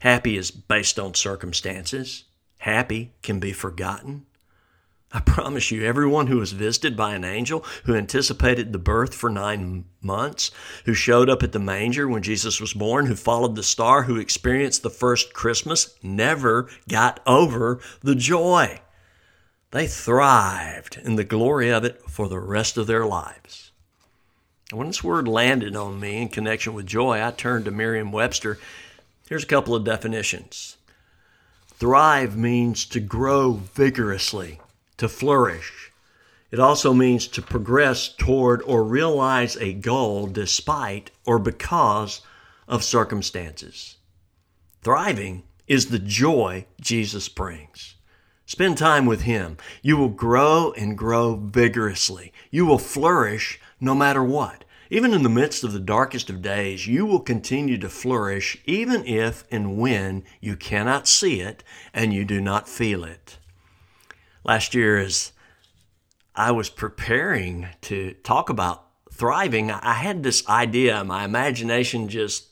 Happy 0.00 0.36
is 0.36 0.50
based 0.50 0.98
on 0.98 1.14
circumstances. 1.14 2.24
Happy 2.58 3.12
can 3.22 3.40
be 3.40 3.52
forgotten. 3.52 4.26
I 5.12 5.20
promise 5.20 5.70
you, 5.70 5.84
everyone 5.84 6.26
who 6.26 6.38
was 6.38 6.52
visited 6.52 6.96
by 6.96 7.14
an 7.14 7.24
angel, 7.24 7.64
who 7.84 7.94
anticipated 7.94 8.72
the 8.72 8.78
birth 8.78 9.14
for 9.14 9.30
nine 9.30 9.84
months, 10.02 10.50
who 10.84 10.94
showed 10.94 11.30
up 11.30 11.42
at 11.42 11.52
the 11.52 11.58
manger 11.58 12.08
when 12.08 12.22
Jesus 12.22 12.60
was 12.60 12.74
born, 12.74 13.06
who 13.06 13.14
followed 13.14 13.54
the 13.54 13.62
star, 13.62 14.02
who 14.02 14.16
experienced 14.16 14.82
the 14.82 14.90
first 14.90 15.32
Christmas, 15.32 15.94
never 16.02 16.68
got 16.88 17.20
over 17.24 17.80
the 18.02 18.16
joy. 18.16 18.80
They 19.70 19.86
thrived 19.86 20.98
in 21.02 21.16
the 21.16 21.24
glory 21.24 21.70
of 21.70 21.84
it 21.84 22.02
for 22.10 22.28
the 22.28 22.40
rest 22.40 22.76
of 22.76 22.86
their 22.86 23.06
lives. 23.06 23.65
When 24.72 24.88
this 24.88 25.04
word 25.04 25.28
landed 25.28 25.76
on 25.76 26.00
me 26.00 26.20
in 26.20 26.28
connection 26.28 26.74
with 26.74 26.86
joy, 26.86 27.24
I 27.24 27.30
turned 27.30 27.66
to 27.66 27.70
Merriam 27.70 28.10
Webster. 28.10 28.58
Here's 29.28 29.44
a 29.44 29.48
couple 29.48 29.76
of 29.76 29.84
definitions 29.84 30.76
Thrive 31.68 32.36
means 32.36 32.84
to 32.86 32.98
grow 32.98 33.52
vigorously, 33.52 34.60
to 34.96 35.08
flourish. 35.08 35.92
It 36.50 36.58
also 36.58 36.92
means 36.92 37.28
to 37.28 37.42
progress 37.42 38.08
toward 38.08 38.62
or 38.62 38.82
realize 38.82 39.56
a 39.56 39.72
goal 39.72 40.26
despite 40.26 41.10
or 41.24 41.38
because 41.38 42.22
of 42.66 42.82
circumstances. 42.82 43.96
Thriving 44.82 45.44
is 45.68 45.86
the 45.86 45.98
joy 45.98 46.66
Jesus 46.80 47.28
brings. 47.28 47.94
Spend 48.46 48.78
time 48.78 49.06
with 49.06 49.22
Him. 49.22 49.58
You 49.82 49.96
will 49.96 50.08
grow 50.08 50.72
and 50.72 50.96
grow 50.96 51.34
vigorously. 51.34 52.32
You 52.50 52.64
will 52.64 52.78
flourish 52.78 53.60
no 53.80 53.94
matter 53.94 54.22
what. 54.22 54.64
Even 54.88 55.12
in 55.12 55.22
the 55.22 55.28
midst 55.28 55.64
of 55.64 55.72
the 55.72 55.80
darkest 55.80 56.30
of 56.30 56.42
days, 56.42 56.86
you 56.86 57.04
will 57.04 57.20
continue 57.20 57.76
to 57.78 57.88
flourish 57.88 58.56
even 58.66 59.04
if 59.04 59.44
and 59.50 59.76
when 59.76 60.22
you 60.40 60.56
cannot 60.56 61.08
see 61.08 61.40
it 61.40 61.64
and 61.92 62.12
you 62.12 62.24
do 62.24 62.40
not 62.40 62.68
feel 62.68 63.02
it. 63.02 63.38
Last 64.44 64.74
year, 64.74 64.98
as 64.98 65.32
I 66.36 66.52
was 66.52 66.70
preparing 66.70 67.68
to 67.82 68.12
talk 68.22 68.48
about 68.48 68.84
thriving, 69.10 69.72
I 69.72 69.94
had 69.94 70.22
this 70.22 70.46
idea. 70.48 71.02
My 71.02 71.24
imagination 71.24 72.08
just 72.08 72.50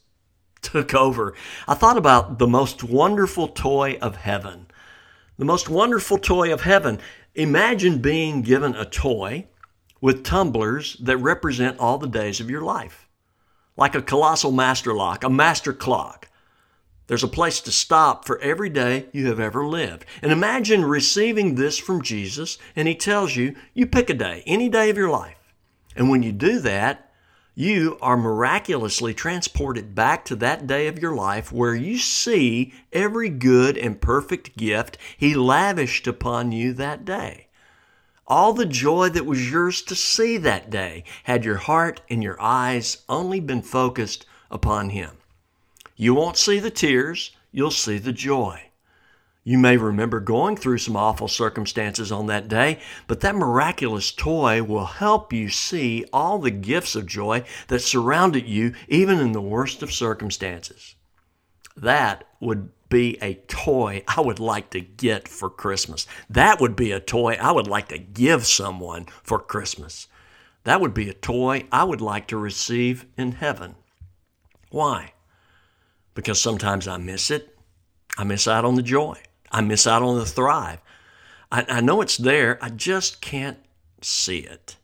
took 0.61 0.93
over. 0.93 1.35
I 1.69 1.75
thought 1.75 1.97
about 1.97 2.39
the 2.39 2.49
most 2.49 2.83
wonderful 2.83 3.49
toy 3.49 3.97
of 4.03 4.17
heaven. 4.17 4.67
The 5.39 5.45
most 5.45 5.69
wonderful 5.69 6.19
toy 6.19 6.53
of 6.53 6.63
heaven. 6.63 6.99
Imagine 7.35 7.99
being 7.99 8.43
given 8.43 8.75
a 8.75 8.85
toy 8.85 9.47
with 10.05 10.23
tumblers 10.23 10.99
that 11.01 11.17
represent 11.17 11.79
all 11.79 11.97
the 11.97 12.07
days 12.07 12.39
of 12.39 12.51
your 12.51 12.61
life. 12.61 13.09
Like 13.75 13.95
a 13.95 14.03
colossal 14.03 14.53
master 14.53 14.93
lock, 14.93 15.25
a 15.25 15.31
master 15.31 15.73
clock. 15.73 16.29
There's 17.07 17.25
a 17.25 17.27
place 17.27 17.59
to 17.63 17.73
stop 17.73 18.27
for 18.27 18.39
every 18.41 18.69
day 18.69 19.07
you 19.13 19.29
have 19.29 19.41
ever 19.41 19.67
lived. 19.67 20.05
And 20.21 20.31
imagine 20.31 20.85
receiving 20.85 21.55
this 21.55 21.79
from 21.79 22.03
Jesus, 22.03 22.59
and 22.77 22.87
He 22.87 22.95
tells 22.95 23.35
you, 23.35 23.57
you 23.73 23.87
pick 23.87 24.11
a 24.11 24.15
day, 24.15 24.43
any 24.47 24.69
day 24.69 24.91
of 24.91 24.99
your 24.99 25.09
life. 25.09 25.55
And 25.97 26.11
when 26.11 26.23
you 26.23 26.33
do 26.33 26.61
that, 26.61 27.11
you 27.55 27.97
are 28.03 28.19
miraculously 28.19 29.15
transported 29.15 29.95
back 29.95 30.27
to 30.27 30.37
that 30.37 30.67
day 30.67 30.87
of 30.87 30.99
your 30.99 31.15
life 31.15 31.51
where 31.51 31.75
you 31.75 31.97
see 31.97 32.75
every 32.93 33.31
good 33.31 33.79
and 33.79 34.03
perfect 34.03 34.55
gift 34.59 34.99
He 35.17 35.35
lavished 35.35 36.07
upon 36.07 36.53
you 36.53 36.75
that 36.75 37.07
day. 37.07 37.44
All 38.27 38.55
the 38.55 38.65
joy 38.65 39.11
that 39.11 39.27
was 39.27 39.51
yours 39.51 39.83
to 39.83 39.95
see 39.95 40.39
that 40.39 40.71
day 40.71 41.05
had 41.25 41.45
your 41.45 41.59
heart 41.59 42.01
and 42.09 42.23
your 42.23 42.41
eyes 42.41 43.05
only 43.09 43.39
been 43.39 43.61
focused 43.61 44.25
upon 44.51 44.91
Him. 44.91 45.19
You 45.95 46.15
won't 46.15 46.39
see 46.39 46.59
the 46.59 46.71
tears, 46.71 47.33
you'll 47.53 47.71
see 47.71 47.99
the 47.99 48.13
joy. 48.13 48.71
You 49.47 49.59
may 49.59 49.77
remember 49.77 50.21
going 50.21 50.57
through 50.57 50.79
some 50.79 50.97
awful 50.97 51.29
circumstances 51.29 52.11
on 52.11 52.27
that 52.29 52.49
day, 52.49 52.81
but 53.07 53.21
that 53.21 53.37
miraculous 53.37 54.11
toy 54.11 54.63
will 54.63 54.87
help 54.87 55.35
you 55.35 55.51
see 55.51 56.07
all 56.11 56.39
the 56.39 56.51
gifts 56.51 56.97
of 56.97 57.05
joy 57.05 57.45
that 57.69 57.81
surrounded 57.81 58.49
you, 58.49 58.75
even 58.89 59.19
in 59.19 59.33
the 59.33 59.43
worst 59.43 59.83
of 59.83 59.93
circumstances. 59.93 60.95
That 61.77 62.25
would 62.41 62.71
be 62.89 63.19
a 63.21 63.35
toy 63.35 64.05
I 64.07 64.21
would 64.21 64.39
like 64.39 64.71
to 64.71 64.81
get 64.81 65.27
for 65.27 65.51
Christmas. 65.51 66.07
That 66.31 66.61
would 66.61 66.77
be 66.77 66.93
a 66.93 67.01
toy 67.01 67.37
I 67.41 67.51
would 67.53 67.67
like 67.67 67.89
to 67.89 67.99
give 67.99 68.47
someone 68.47 69.07
for 69.23 69.39
Christmas. 69.39 70.07
That 70.65 70.81
would 70.81 70.95
be 70.95 71.09
a 71.09 71.15
toy 71.15 71.67
I 71.73 71.85
would 71.85 72.01
like 72.01 72.29
to 72.29 72.37
receive 72.37 73.07
in 73.17 73.33
heaven. 73.33 73.75
Why? 74.71 75.13
Because 76.15 76.41
sometimes 76.41 76.87
I 76.87 76.97
miss 76.97 77.31
it. 77.31 77.59
I 78.17 78.25
miss 78.25 78.47
out 78.47 78.65
on 78.65 78.77
the 78.77 78.83
joy. 78.83 79.21
I 79.51 79.61
miss 79.61 79.87
out 79.87 80.03
on 80.03 80.19
the 80.19 80.27
thrive. 80.27 80.81
I, 81.51 81.65
I 81.69 81.81
know 81.81 82.01
it's 82.01 82.17
there, 82.17 82.59
I 82.63 82.71
just 82.71 83.21
can't 83.21 83.59
see 84.01 84.39
it. 84.39 84.77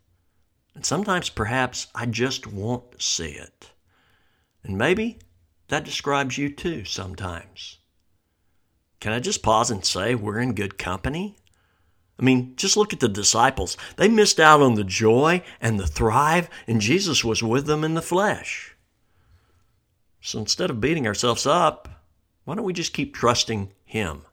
And 0.74 0.86
sometimes 0.86 1.28
perhaps 1.28 1.88
I 1.94 2.06
just 2.06 2.46
won't 2.46 3.00
see 3.02 3.30
it. 3.32 3.70
And 4.62 4.78
maybe 4.78 5.18
that 5.70 5.84
describes 5.84 6.36
you 6.36 6.50
too 6.50 6.84
sometimes. 6.84 7.78
Can 9.00 9.12
I 9.12 9.20
just 9.20 9.42
pause 9.42 9.70
and 9.70 9.84
say 9.84 10.14
we're 10.14 10.38
in 10.38 10.54
good 10.54 10.76
company? 10.76 11.36
I 12.18 12.22
mean, 12.22 12.54
just 12.56 12.76
look 12.76 12.92
at 12.92 13.00
the 13.00 13.08
disciples. 13.08 13.78
They 13.96 14.08
missed 14.08 14.38
out 14.38 14.60
on 14.60 14.74
the 14.74 14.84
joy 14.84 15.42
and 15.60 15.80
the 15.80 15.86
thrive, 15.86 16.50
and 16.66 16.80
Jesus 16.80 17.24
was 17.24 17.42
with 17.42 17.66
them 17.66 17.82
in 17.82 17.94
the 17.94 18.02
flesh. 18.02 18.76
So 20.20 20.38
instead 20.38 20.68
of 20.68 20.82
beating 20.82 21.06
ourselves 21.06 21.46
up, 21.46 21.88
why 22.44 22.56
don't 22.56 22.64
we 22.64 22.74
just 22.74 22.92
keep 22.92 23.14
trusting 23.14 23.72
Him? 23.84 24.26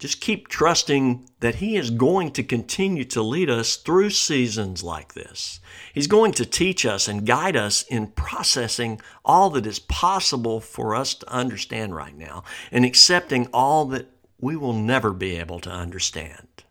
Just 0.00 0.22
keep 0.22 0.48
trusting 0.48 1.28
that 1.40 1.56
He 1.56 1.76
is 1.76 1.90
going 1.90 2.32
to 2.32 2.42
continue 2.42 3.04
to 3.04 3.22
lead 3.22 3.50
us 3.50 3.76
through 3.76 4.08
seasons 4.08 4.82
like 4.82 5.12
this. 5.12 5.60
He's 5.92 6.06
going 6.06 6.32
to 6.32 6.46
teach 6.46 6.86
us 6.86 7.06
and 7.06 7.26
guide 7.26 7.54
us 7.54 7.82
in 7.82 8.06
processing 8.06 9.02
all 9.26 9.50
that 9.50 9.66
is 9.66 9.78
possible 9.78 10.58
for 10.58 10.94
us 10.94 11.12
to 11.12 11.30
understand 11.30 11.94
right 11.94 12.16
now 12.16 12.44
and 12.72 12.86
accepting 12.86 13.48
all 13.52 13.84
that 13.88 14.06
we 14.40 14.56
will 14.56 14.72
never 14.72 15.12
be 15.12 15.36
able 15.36 15.60
to 15.60 15.70
understand. 15.70 16.64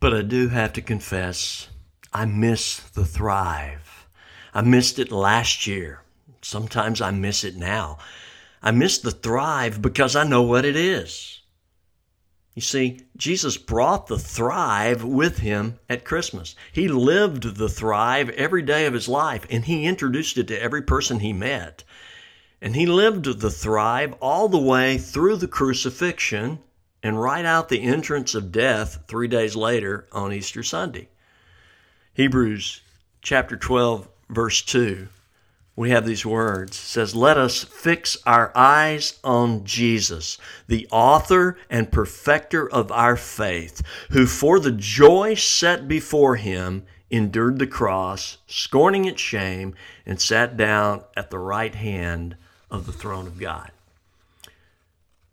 But 0.00 0.12
I 0.12 0.22
do 0.22 0.48
have 0.48 0.72
to 0.72 0.82
confess, 0.82 1.68
I 2.12 2.24
miss 2.24 2.80
the 2.80 3.04
thrive. 3.04 4.08
I 4.52 4.62
missed 4.62 4.98
it 4.98 5.12
last 5.12 5.68
year. 5.68 6.00
Sometimes 6.42 7.00
I 7.00 7.12
miss 7.12 7.44
it 7.44 7.54
now. 7.54 7.98
I 8.60 8.72
miss 8.72 8.98
the 8.98 9.12
thrive 9.12 9.80
because 9.80 10.16
I 10.16 10.24
know 10.24 10.42
what 10.42 10.64
it 10.64 10.74
is. 10.74 11.41
You 12.54 12.62
see, 12.62 13.00
Jesus 13.16 13.56
brought 13.56 14.08
the 14.08 14.18
thrive 14.18 15.02
with 15.02 15.38
him 15.38 15.78
at 15.88 16.04
Christmas. 16.04 16.54
He 16.70 16.86
lived 16.86 17.56
the 17.56 17.68
thrive 17.68 18.28
every 18.30 18.62
day 18.62 18.84
of 18.84 18.92
his 18.92 19.08
life, 19.08 19.46
and 19.48 19.64
he 19.64 19.86
introduced 19.86 20.36
it 20.36 20.48
to 20.48 20.62
every 20.62 20.82
person 20.82 21.20
he 21.20 21.32
met. 21.32 21.82
And 22.60 22.76
he 22.76 22.84
lived 22.84 23.40
the 23.40 23.50
thrive 23.50 24.14
all 24.20 24.48
the 24.48 24.58
way 24.58 24.98
through 24.98 25.36
the 25.36 25.48
crucifixion 25.48 26.58
and 27.02 27.20
right 27.20 27.44
out 27.44 27.68
the 27.68 27.82
entrance 27.82 28.34
of 28.34 28.52
death 28.52 29.04
three 29.08 29.28
days 29.28 29.56
later 29.56 30.06
on 30.12 30.32
Easter 30.32 30.62
Sunday. 30.62 31.08
Hebrews 32.12 32.82
chapter 33.22 33.56
12, 33.56 34.08
verse 34.28 34.60
2 34.62 35.08
we 35.74 35.90
have 35.90 36.06
these 36.06 36.26
words. 36.26 36.76
It 36.76 36.80
says, 36.80 37.14
Let 37.14 37.38
us 37.38 37.64
fix 37.64 38.18
our 38.26 38.52
eyes 38.54 39.18
on 39.24 39.64
Jesus, 39.64 40.36
the 40.68 40.86
author 40.90 41.56
and 41.70 41.90
perfecter 41.90 42.70
of 42.70 42.92
our 42.92 43.16
faith, 43.16 43.82
who 44.10 44.26
for 44.26 44.60
the 44.60 44.72
joy 44.72 45.34
set 45.34 45.88
before 45.88 46.36
him 46.36 46.84
endured 47.10 47.58
the 47.58 47.66
cross, 47.66 48.38
scorning 48.46 49.04
its 49.04 49.20
shame, 49.20 49.74
and 50.04 50.20
sat 50.20 50.56
down 50.56 51.04
at 51.16 51.30
the 51.30 51.38
right 51.38 51.74
hand 51.74 52.36
of 52.70 52.86
the 52.86 52.92
throne 52.92 53.26
of 53.26 53.38
God. 53.38 53.70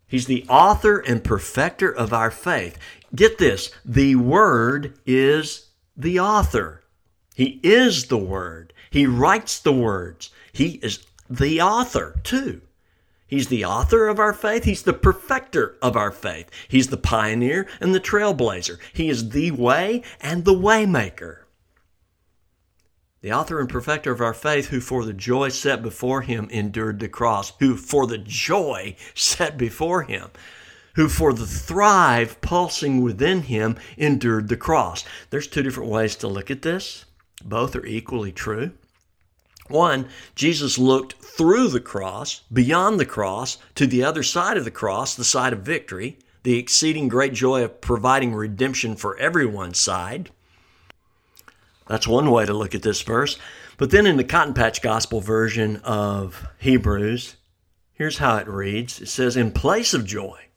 He's 0.06 0.26
the 0.26 0.44
author 0.48 0.98
and 0.98 1.22
perfecter 1.22 1.90
of 1.90 2.12
our 2.12 2.30
faith. 2.30 2.78
Get 3.14 3.38
this 3.38 3.70
the 3.84 4.16
Word 4.16 4.98
is 5.06 5.68
the 5.96 6.20
author, 6.20 6.82
He 7.34 7.60
is 7.62 8.06
the 8.06 8.18
Word. 8.18 8.72
He 8.90 9.06
writes 9.06 9.58
the 9.58 9.72
words. 9.72 10.30
He 10.52 10.80
is 10.82 11.06
the 11.28 11.60
author, 11.62 12.20
too. 12.24 12.62
He's 13.26 13.46
the 13.46 13.64
author 13.64 14.08
of 14.08 14.18
our 14.18 14.32
faith. 14.32 14.64
He's 14.64 14.82
the 14.82 14.92
perfecter 14.92 15.76
of 15.80 15.96
our 15.96 16.10
faith. 16.10 16.50
He's 16.66 16.88
the 16.88 16.96
pioneer 16.96 17.68
and 17.80 17.94
the 17.94 18.00
trailblazer. 18.00 18.78
He 18.92 19.08
is 19.08 19.30
the 19.30 19.52
way 19.52 20.02
and 20.20 20.44
the 20.44 20.54
waymaker. 20.54 21.44
The 23.20 23.32
author 23.32 23.60
and 23.60 23.68
perfecter 23.68 24.10
of 24.10 24.20
our 24.20 24.34
faith, 24.34 24.68
who 24.68 24.80
for 24.80 25.04
the 25.04 25.12
joy 25.12 25.50
set 25.50 25.80
before 25.82 26.22
him 26.22 26.48
endured 26.50 26.98
the 26.98 27.08
cross, 27.08 27.52
who 27.60 27.76
for 27.76 28.08
the 28.08 28.18
joy 28.18 28.96
set 29.14 29.56
before 29.56 30.02
him, 30.02 30.30
who 30.94 31.08
for 31.08 31.32
the 31.32 31.46
thrive 31.46 32.40
pulsing 32.40 33.02
within 33.02 33.42
him 33.42 33.76
endured 33.96 34.48
the 34.48 34.56
cross. 34.56 35.04
There's 35.28 35.46
two 35.46 35.62
different 35.62 35.90
ways 35.90 36.16
to 36.16 36.28
look 36.28 36.50
at 36.50 36.62
this. 36.62 37.04
Both 37.40 37.76
are 37.76 37.86
equally 37.86 38.32
true. 38.32 38.72
One, 39.68 40.08
Jesus 40.34 40.78
looked 40.78 41.14
through 41.14 41.68
the 41.68 41.80
cross, 41.80 42.42
beyond 42.52 42.98
the 42.98 43.06
cross, 43.06 43.58
to 43.76 43.86
the 43.86 44.02
other 44.02 44.22
side 44.22 44.56
of 44.56 44.64
the 44.64 44.70
cross, 44.70 45.14
the 45.14 45.24
side 45.24 45.52
of 45.52 45.60
victory, 45.60 46.18
the 46.42 46.58
exceeding 46.58 47.08
great 47.08 47.32
joy 47.32 47.62
of 47.62 47.80
providing 47.80 48.34
redemption 48.34 48.96
for 48.96 49.16
everyone's 49.18 49.78
side. 49.78 50.30
That's 51.86 52.08
one 52.08 52.30
way 52.30 52.46
to 52.46 52.52
look 52.52 52.74
at 52.74 52.82
this 52.82 53.02
verse. 53.02 53.38
But 53.76 53.90
then 53.90 54.06
in 54.06 54.16
the 54.16 54.24
Cotton 54.24 54.54
Patch 54.54 54.82
Gospel 54.82 55.20
version 55.20 55.76
of 55.78 56.46
Hebrews, 56.58 57.36
here's 57.94 58.18
how 58.18 58.36
it 58.36 58.48
reads 58.48 59.00
It 59.00 59.08
says, 59.08 59.36
In 59.36 59.52
place 59.52 59.94
of 59.94 60.04
joy 60.04 60.49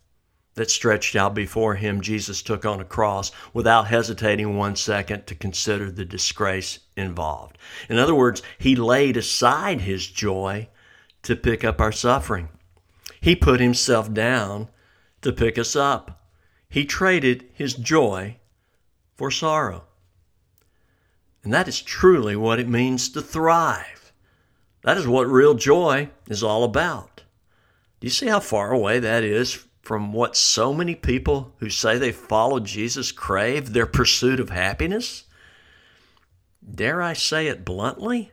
that 0.55 0.69
stretched 0.69 1.15
out 1.15 1.33
before 1.33 1.75
him, 1.75 2.01
Jesus 2.01 2.41
took 2.41 2.65
on 2.65 2.79
a 2.79 2.85
cross 2.85 3.31
without 3.53 3.87
hesitating 3.87 4.55
one 4.55 4.75
second 4.75 5.25
to 5.27 5.35
consider 5.35 5.89
the 5.89 6.05
disgrace 6.05 6.79
involved. 6.95 7.57
In 7.89 7.97
other 7.97 8.15
words, 8.15 8.41
he 8.59 8.75
laid 8.75 9.17
aside 9.17 9.81
his 9.81 10.07
joy 10.07 10.69
to 11.23 11.35
pick 11.35 11.63
up 11.63 11.81
our 11.81 11.91
suffering. 11.91 12.49
He 13.19 13.35
put 13.35 13.59
himself 13.59 14.13
down 14.13 14.69
to 15.21 15.31
pick 15.31 15.57
us 15.57 15.75
up. 15.75 16.27
He 16.69 16.85
traded 16.85 17.49
his 17.53 17.73
joy 17.73 18.37
for 19.15 19.31
sorrow. 19.31 19.85
And 21.43 21.53
that 21.53 21.67
is 21.67 21.81
truly 21.81 22.35
what 22.35 22.59
it 22.59 22.67
means 22.67 23.09
to 23.09 23.21
thrive. 23.21 24.13
That 24.83 24.97
is 24.97 25.07
what 25.07 25.27
real 25.27 25.53
joy 25.53 26.09
is 26.27 26.43
all 26.43 26.63
about. 26.63 27.23
Do 27.99 28.07
you 28.07 28.11
see 28.11 28.27
how 28.27 28.39
far 28.39 28.71
away 28.71 28.99
that 28.99 29.23
is 29.23 29.65
from 29.83 30.13
what 30.13 30.37
so 30.37 30.73
many 30.73 30.95
people 30.95 31.53
who 31.57 31.69
say 31.69 31.97
they 31.97 32.13
follow 32.13 32.61
Jesus 32.61 33.11
crave 33.11 33.73
their 33.73 33.85
pursuit 33.85 34.39
of 34.39 34.49
happiness? 34.49 35.25
Dare 36.67 37.01
I 37.01 37.11
say 37.11 37.47
it 37.47 37.65
bluntly? 37.65 38.31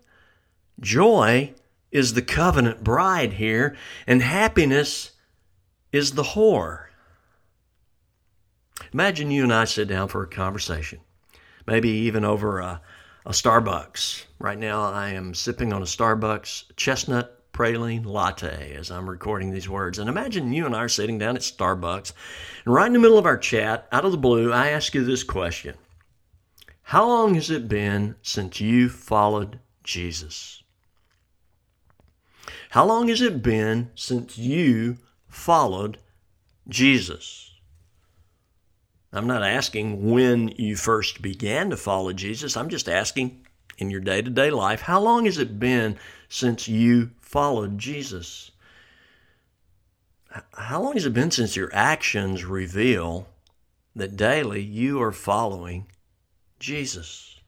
Joy 0.79 1.53
is 1.91 2.15
the 2.15 2.23
covenant 2.23 2.85
bride 2.85 3.35
here, 3.35 3.77
and 4.07 4.23
happiness 4.23 5.11
is 5.93 6.13
the 6.13 6.23
whore. 6.23 6.85
Imagine 8.93 9.33
you 9.33 9.43
and 9.43 9.53
I 9.53 9.65
sit 9.65 9.89
down 9.89 10.07
for 10.07 10.23
a 10.23 10.29
conversation, 10.29 11.01
maybe 11.67 11.91
even 11.91 12.25
over 12.25 12.61
a, 12.61 12.81
a 13.27 13.31
Starbucks. 13.31 14.25
Right 14.39 14.59
now, 14.59 14.83
I 14.83 15.11
am 15.11 15.35
sipping 15.35 15.73
on 15.73 15.83
a 15.83 15.87
Starbucks 15.87 16.77
chestnut 16.77 17.40
praline 17.61 18.07
latte 18.07 18.75
as 18.75 18.91
I'm 18.91 19.11
recording 19.11 19.51
these 19.51 19.69
words. 19.69 19.99
And 19.99 20.09
imagine 20.09 20.51
you 20.51 20.65
and 20.65 20.75
I 20.75 20.79
are 20.79 20.89
sitting 20.89 21.19
down 21.19 21.37
at 21.37 21.43
Starbucks, 21.43 22.15
and 22.65 22.75
right 22.75 22.87
in 22.87 22.95
the 22.95 22.99
middle 22.99 23.19
of 23.19 23.27
our 23.27 23.37
chat, 23.37 23.87
out 23.93 24.07
of 24.07 24.13
the 24.13 24.17
blue, 24.17 24.51
I 24.51 24.69
ask 24.69 24.95
you 24.95 25.05
this 25.05 25.23
question 25.23 25.75
How 26.85 27.07
long 27.07 27.35
has 27.35 27.51
it 27.51 27.69
been 27.69 28.15
since 28.23 28.63
you 28.63 28.89
followed 28.89 29.61
Jesus? 29.85 30.63
How 32.71 32.87
long 32.87 33.09
has 33.09 33.21
it 33.21 33.43
been 33.43 33.91
since 33.95 34.39
you 34.39 34.97
followed 35.29 35.99
Jesus? 36.67 37.53
I'm 39.13 39.27
not 39.27 39.43
asking 39.43 40.11
when 40.11 40.49
you 40.57 40.77
first 40.77 41.21
began 41.21 41.69
to 41.69 41.77
follow 41.77 42.15
Jesus. 42.15 42.57
I'm 42.57 42.71
just 42.71 42.89
asking 42.89 43.45
in 43.81 43.91
your 43.91 44.01
day 44.01 44.23
to 44.23 44.31
day 44.31 44.51
life, 44.51 44.83
how 44.83 45.01
long 45.01 45.25
has 45.25 45.39
it 45.39 45.59
been 45.59 45.97
since 46.29 46.69
you 46.69 47.11
followed 47.21 47.79
Jesus? 47.79 48.51
How 50.53 50.81
long 50.81 50.93
has 50.93 51.07
it 51.07 51.15
been 51.15 51.31
since 51.31 51.57
your 51.57 51.71
actions 51.73 52.45
reveal 52.45 53.27
that 53.97 54.17
daily 54.17 54.63
you 54.63 55.03
are 55.03 55.13
following 55.13 55.87
Jesus? 56.61 57.41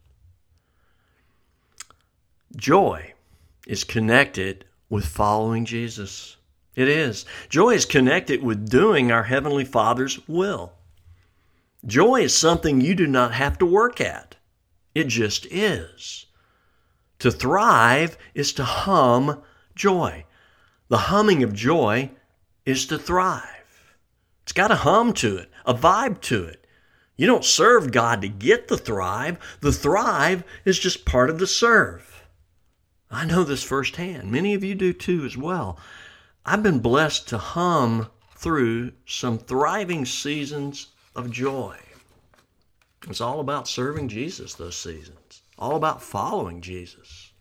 Joy 2.57 3.15
is 3.67 3.85
connected 3.85 4.65
with 4.89 5.07
following 5.07 5.65
Jesus. 5.65 6.37
It 6.75 6.89
is. 6.89 7.25
Joy 7.49 7.71
is 7.71 7.87
connected 7.87 8.43
with 8.43 8.69
doing 8.69 9.13
our 9.13 9.25
Heavenly 9.25 9.65
Father's 9.65 10.27
will. 10.27 10.73
Joy 11.87 12.23
is 12.23 12.37
something 12.37 12.81
you 12.81 12.95
do 12.95 13.07
not 13.07 13.35
have 13.35 13.59
to 13.59 13.67
work 13.67 14.01
at, 14.01 14.37
it 14.95 15.05
just 15.05 15.47
is. 15.47 16.27
To 17.21 17.31
thrive 17.31 18.19
is 18.35 18.53
to 18.55 18.65
hum 18.65 19.43
joy. 19.75 20.25
The 20.89 20.99
humming 20.99 21.43
of 21.43 21.55
joy 21.55 22.11
is 22.67 22.87
to 22.87 22.99
thrive. 22.99 23.95
It's 24.43 24.53
got 24.53 24.73
a 24.73 24.77
hum 24.77 25.13
to 25.15 25.37
it, 25.37 25.51
a 25.65 25.75
vibe 25.75 26.21
to 26.23 26.45
it. 26.45 26.67
You 27.17 27.27
don't 27.27 27.45
serve 27.45 27.93
God 27.93 28.23
to 28.23 28.29
get 28.29 28.69
the 28.69 28.77
thrive, 28.77 29.39
the 29.61 29.73
thrive 29.73 30.43
is 30.65 30.79
just 30.79 31.05
part 31.05 31.31
of 31.31 31.39
the 31.39 31.47
serve. 31.47 32.25
I 33.11 33.27
know 33.27 33.45
this 33.45 33.63
firsthand. 33.63 34.33
Many 34.33 34.55
of 34.55 34.65
you 34.65 34.75
do 34.75 34.93
too, 34.93 35.25
as 35.25 35.37
well. 35.37 35.79
I've 36.45 36.63
been 36.63 36.81
blessed 36.81 37.29
to 37.29 37.39
hum 37.39 38.09
through 38.35 38.93
some 39.07 39.39
thriving 39.39 40.05
seasons 40.05 40.89
of 41.15 41.31
joy. 41.31 41.79
It's 43.09 43.21
all 43.21 43.41
about 43.41 43.69
serving 43.69 44.09
Jesus 44.09 44.55
those 44.55 44.77
seasons 44.77 45.43
all 45.63 45.77
about 45.77 46.03
following 46.03 46.61
Jesus. 46.61 47.33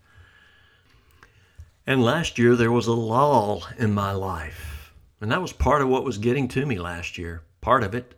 And 1.84 2.04
last 2.04 2.38
year 2.38 2.54
there 2.54 2.70
was 2.70 2.86
a 2.86 2.92
lull 2.92 3.64
in 3.76 3.92
my 3.92 4.12
life. 4.12 4.94
And 5.20 5.30
that 5.32 5.42
was 5.42 5.52
part 5.52 5.82
of 5.82 5.88
what 5.88 6.04
was 6.04 6.18
getting 6.18 6.46
to 6.48 6.64
me 6.64 6.78
last 6.78 7.18
year, 7.18 7.42
part 7.60 7.82
of 7.82 7.96
it. 7.96 8.14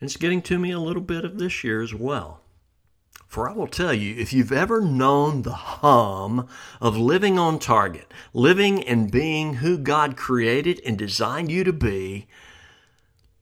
And 0.00 0.08
it's 0.08 0.16
getting 0.16 0.42
to 0.42 0.58
me 0.58 0.70
a 0.70 0.78
little 0.78 1.02
bit 1.02 1.24
of 1.24 1.38
this 1.38 1.64
year 1.64 1.82
as 1.82 1.92
well. 1.92 2.40
For 3.26 3.50
I 3.50 3.52
will 3.52 3.66
tell 3.66 3.92
you, 3.92 4.14
if 4.16 4.32
you've 4.32 4.52
ever 4.52 4.80
known 4.80 5.42
the 5.42 5.52
hum 5.52 6.46
of 6.80 6.96
living 6.96 7.36
on 7.36 7.58
target, 7.58 8.12
living 8.32 8.84
and 8.84 9.10
being 9.10 9.54
who 9.54 9.76
God 9.76 10.16
created 10.16 10.80
and 10.86 10.96
designed 10.96 11.50
you 11.50 11.64
to 11.64 11.72
be, 11.72 12.28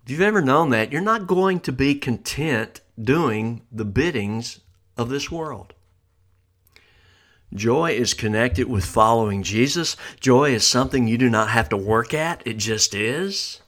if 0.05 0.11
you've 0.11 0.21
ever 0.21 0.43
known 0.43 0.71
that, 0.71 0.91
you're 0.91 1.01
not 1.01 1.27
going 1.27 1.61
to 1.61 1.73
be 1.73 1.95
content 1.95 2.81
doing 3.01 3.63
the 3.71 3.85
biddings 3.85 4.61
of 4.97 5.09
this 5.09 5.31
world. 5.31 5.75
Joy 7.55 7.93
is 7.93 8.15
connected 8.15 8.69
with 8.69 8.85
following 8.85 9.43
Jesus. 9.43 9.97
Joy 10.19 10.55
is 10.55 10.67
something 10.67 11.07
you 11.07 11.19
do 11.19 11.29
not 11.29 11.51
have 11.51 11.69
to 11.69 11.77
work 11.77 12.15
at, 12.15 12.43
it 12.47 12.57
just 12.57 12.95
is. 12.95 13.61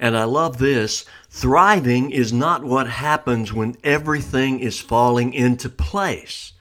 And 0.00 0.16
I 0.16 0.24
love 0.24 0.58
this 0.58 1.04
thriving 1.28 2.10
is 2.10 2.32
not 2.32 2.64
what 2.64 2.88
happens 2.88 3.52
when 3.52 3.76
everything 3.82 4.60
is 4.60 4.78
falling 4.78 5.34
into 5.34 5.68
place. 5.68 6.52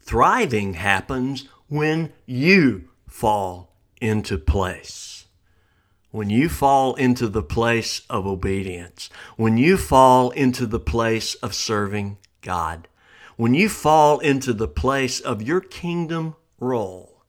Thriving 0.00 0.74
happens 0.74 1.48
when 1.68 2.12
you 2.26 2.88
fall 3.08 3.72
into 4.00 4.38
place. 4.38 5.05
When 6.10 6.30
you 6.30 6.48
fall 6.48 6.94
into 6.94 7.28
the 7.28 7.42
place 7.42 8.02
of 8.08 8.26
obedience, 8.26 9.10
when 9.36 9.58
you 9.58 9.76
fall 9.76 10.30
into 10.30 10.66
the 10.66 10.80
place 10.80 11.34
of 11.36 11.54
serving 11.54 12.18
God. 12.46 12.86
When 13.36 13.54
you 13.54 13.68
fall 13.68 14.20
into 14.20 14.52
the 14.52 14.68
place 14.68 15.18
of 15.18 15.42
your 15.42 15.60
kingdom 15.60 16.36
role, 16.60 17.24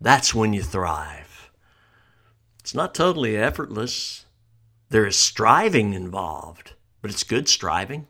that's 0.00 0.34
when 0.34 0.54
you 0.54 0.62
thrive. 0.62 1.50
It's 2.60 2.74
not 2.74 2.94
totally 2.94 3.36
effortless. 3.36 4.24
There 4.88 5.06
is 5.06 5.16
striving 5.16 5.92
involved, 5.92 6.72
but 7.02 7.10
it's 7.10 7.24
good 7.24 7.46
striving. 7.46 8.06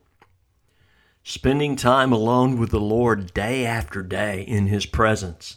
Spending 1.25 1.75
time 1.75 2.13
alone 2.13 2.57
with 2.57 2.71
the 2.71 2.81
Lord 2.81 3.35
day 3.35 3.67
after 3.67 4.01
day 4.01 4.43
in 4.43 4.69
His 4.69 4.87
presence. 4.87 5.57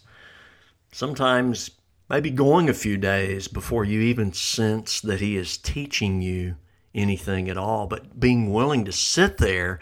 Sometimes 0.91 1.69
maybe 2.09 2.29
going 2.29 2.69
a 2.69 2.73
few 2.73 2.97
days 2.97 3.47
before 3.47 3.83
you 3.83 4.01
even 4.01 4.33
sense 4.33 5.01
that 5.01 5.19
He 5.19 5.37
is 5.37 5.57
teaching 5.57 6.21
you 6.21 6.55
anything 6.97 7.49
at 7.49 7.57
all, 7.57 7.87
but 7.87 8.19
being 8.19 8.51
willing 8.51 8.85
to 8.85 8.91
sit 8.91 9.37
there 9.37 9.79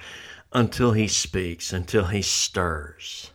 until 0.55 0.93
he 0.93 1.07
speaks, 1.07 1.73
until 1.73 2.05
he 2.05 2.21
stirs. 2.21 3.31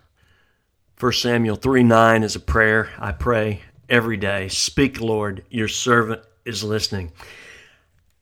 1 0.99 1.13
Samuel 1.13 1.57
3 1.57 1.83
9 1.83 2.23
is 2.23 2.37
a 2.37 2.41
prayer 2.41 2.91
I 2.99 3.13
pray 3.13 3.63
every 3.89 4.17
day. 4.17 4.49
Speak, 4.49 5.01
Lord, 5.01 5.45
your 5.51 5.69
servant 5.69 6.23
is 6.45 6.63
listening. 6.63 7.13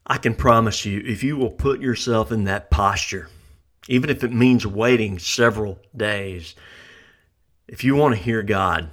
I 0.07 0.17
can 0.19 0.35
promise 0.35 0.85
you, 0.85 1.03
if 1.05 1.23
you 1.23 1.37
will 1.37 1.51
put 1.51 1.81
yourself 1.81 2.33
in 2.33 2.45
that 2.45 2.71
posture, 2.71 3.29
even 3.89 4.11
if 4.11 4.25
it 4.25 4.33
means 4.33 4.67
waiting 4.67 5.19
several 5.19 5.79
days, 5.97 6.55
if 7.67 7.85
you 7.85 7.95
want 7.95 8.15
to 8.15 8.23
hear 8.23 8.43
God 8.43 8.91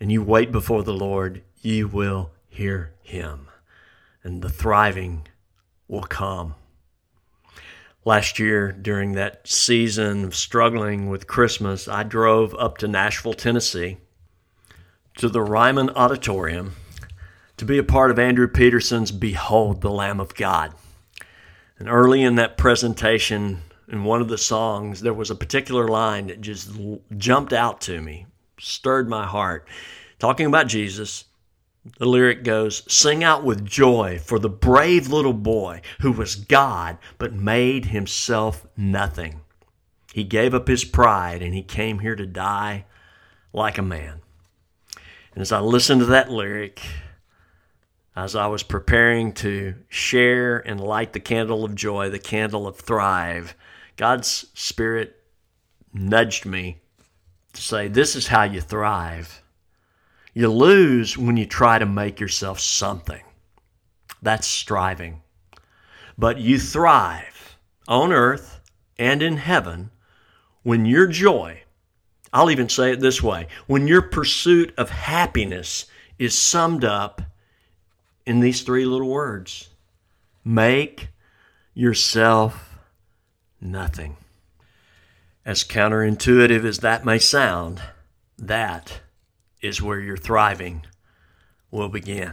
and 0.00 0.12
you 0.12 0.22
wait 0.22 0.52
before 0.52 0.82
the 0.82 0.94
Lord, 0.94 1.42
you 1.60 1.88
will 1.88 2.30
hear 2.48 2.94
him, 3.02 3.48
and 4.22 4.42
the 4.42 4.48
thriving 4.48 5.26
will 5.88 6.02
come. 6.02 6.54
Last 8.04 8.38
year, 8.38 8.70
during 8.70 9.12
that 9.12 9.48
season 9.48 10.24
of 10.24 10.36
struggling 10.36 11.08
with 11.08 11.26
Christmas, 11.26 11.88
I 11.88 12.04
drove 12.04 12.54
up 12.54 12.78
to 12.78 12.88
Nashville, 12.88 13.34
Tennessee, 13.34 13.96
to 15.18 15.28
the 15.28 15.42
Ryman 15.42 15.90
Auditorium 15.90 16.76
to 17.56 17.64
be 17.64 17.78
a 17.78 17.82
part 17.82 18.10
of 18.10 18.18
Andrew 18.18 18.46
Peterson's 18.46 19.10
Behold 19.10 19.80
the 19.80 19.90
Lamb 19.90 20.20
of 20.20 20.34
God. 20.34 20.74
And 21.78 21.88
early 21.88 22.22
in 22.22 22.36
that 22.36 22.56
presentation, 22.56 23.62
in 23.88 24.04
one 24.04 24.20
of 24.20 24.28
the 24.28 24.38
songs, 24.38 25.00
there 25.00 25.14
was 25.14 25.30
a 25.30 25.34
particular 25.34 25.88
line 25.88 26.28
that 26.28 26.40
just 26.40 26.70
jumped 27.16 27.52
out 27.52 27.80
to 27.82 28.00
me, 28.00 28.26
stirred 28.58 29.08
my 29.08 29.26
heart. 29.26 29.68
Talking 30.18 30.46
about 30.46 30.68
Jesus, 30.68 31.24
the 31.98 32.06
lyric 32.06 32.42
goes, 32.42 32.82
Sing 32.92 33.22
out 33.22 33.44
with 33.44 33.64
joy 33.64 34.18
for 34.22 34.38
the 34.38 34.48
brave 34.48 35.08
little 35.08 35.32
boy 35.32 35.82
who 36.00 36.12
was 36.12 36.34
God 36.34 36.98
but 37.18 37.32
made 37.32 37.86
himself 37.86 38.66
nothing. 38.76 39.40
He 40.12 40.24
gave 40.24 40.54
up 40.54 40.68
his 40.68 40.84
pride 40.84 41.42
and 41.42 41.54
he 41.54 41.62
came 41.62 41.98
here 41.98 42.16
to 42.16 42.26
die 42.26 42.86
like 43.52 43.78
a 43.78 43.82
man. 43.82 44.20
And 45.34 45.42
as 45.42 45.52
I 45.52 45.60
listened 45.60 46.00
to 46.00 46.06
that 46.06 46.30
lyric, 46.30 46.80
as 48.16 48.34
I 48.34 48.46
was 48.46 48.62
preparing 48.62 49.32
to 49.34 49.74
share 49.88 50.58
and 50.58 50.80
light 50.80 51.12
the 51.12 51.20
candle 51.20 51.64
of 51.64 51.74
joy, 51.74 52.08
the 52.08 52.18
candle 52.18 52.66
of 52.66 52.78
thrive, 52.78 53.54
God's 53.98 54.46
Spirit 54.54 55.22
nudged 55.92 56.46
me 56.46 56.80
to 57.56 57.62
say, 57.62 57.88
This 57.88 58.16
is 58.16 58.28
how 58.28 58.44
you 58.44 58.60
thrive. 58.60 59.42
You 60.32 60.52
lose 60.52 61.16
when 61.16 61.36
you 61.36 61.46
try 61.46 61.78
to 61.78 61.86
make 61.86 62.20
yourself 62.20 62.60
something. 62.60 63.22
That's 64.22 64.46
striving. 64.46 65.22
But 66.18 66.38
you 66.38 66.58
thrive 66.58 67.58
on 67.88 68.12
earth 68.12 68.60
and 68.98 69.22
in 69.22 69.38
heaven 69.38 69.90
when 70.62 70.84
your 70.84 71.06
joy, 71.06 71.62
I'll 72.32 72.50
even 72.50 72.68
say 72.68 72.92
it 72.92 73.00
this 73.00 73.22
way, 73.22 73.48
when 73.66 73.86
your 73.86 74.02
pursuit 74.02 74.74
of 74.76 74.90
happiness 74.90 75.86
is 76.18 76.36
summed 76.36 76.84
up 76.84 77.22
in 78.26 78.40
these 78.40 78.62
three 78.62 78.84
little 78.84 79.08
words 79.08 79.70
make 80.44 81.08
yourself 81.74 82.78
nothing. 83.60 84.16
As 85.46 85.62
counterintuitive 85.62 86.64
as 86.64 86.78
that 86.78 87.04
may 87.04 87.20
sound, 87.20 87.80
that 88.36 88.98
is 89.62 89.80
where 89.80 90.00
your 90.00 90.16
thriving 90.16 90.84
will 91.70 91.88
begin. 91.88 92.32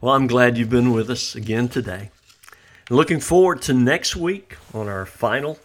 Well, 0.00 0.14
I'm 0.14 0.26
glad 0.26 0.56
you've 0.56 0.70
been 0.70 0.92
with 0.92 1.10
us 1.10 1.34
again 1.34 1.68
today. 1.68 2.10
Looking 2.88 3.20
forward 3.20 3.60
to 3.62 3.74
next 3.74 4.16
week 4.16 4.56
on 4.72 4.88
our 4.88 5.04
final 5.04 5.58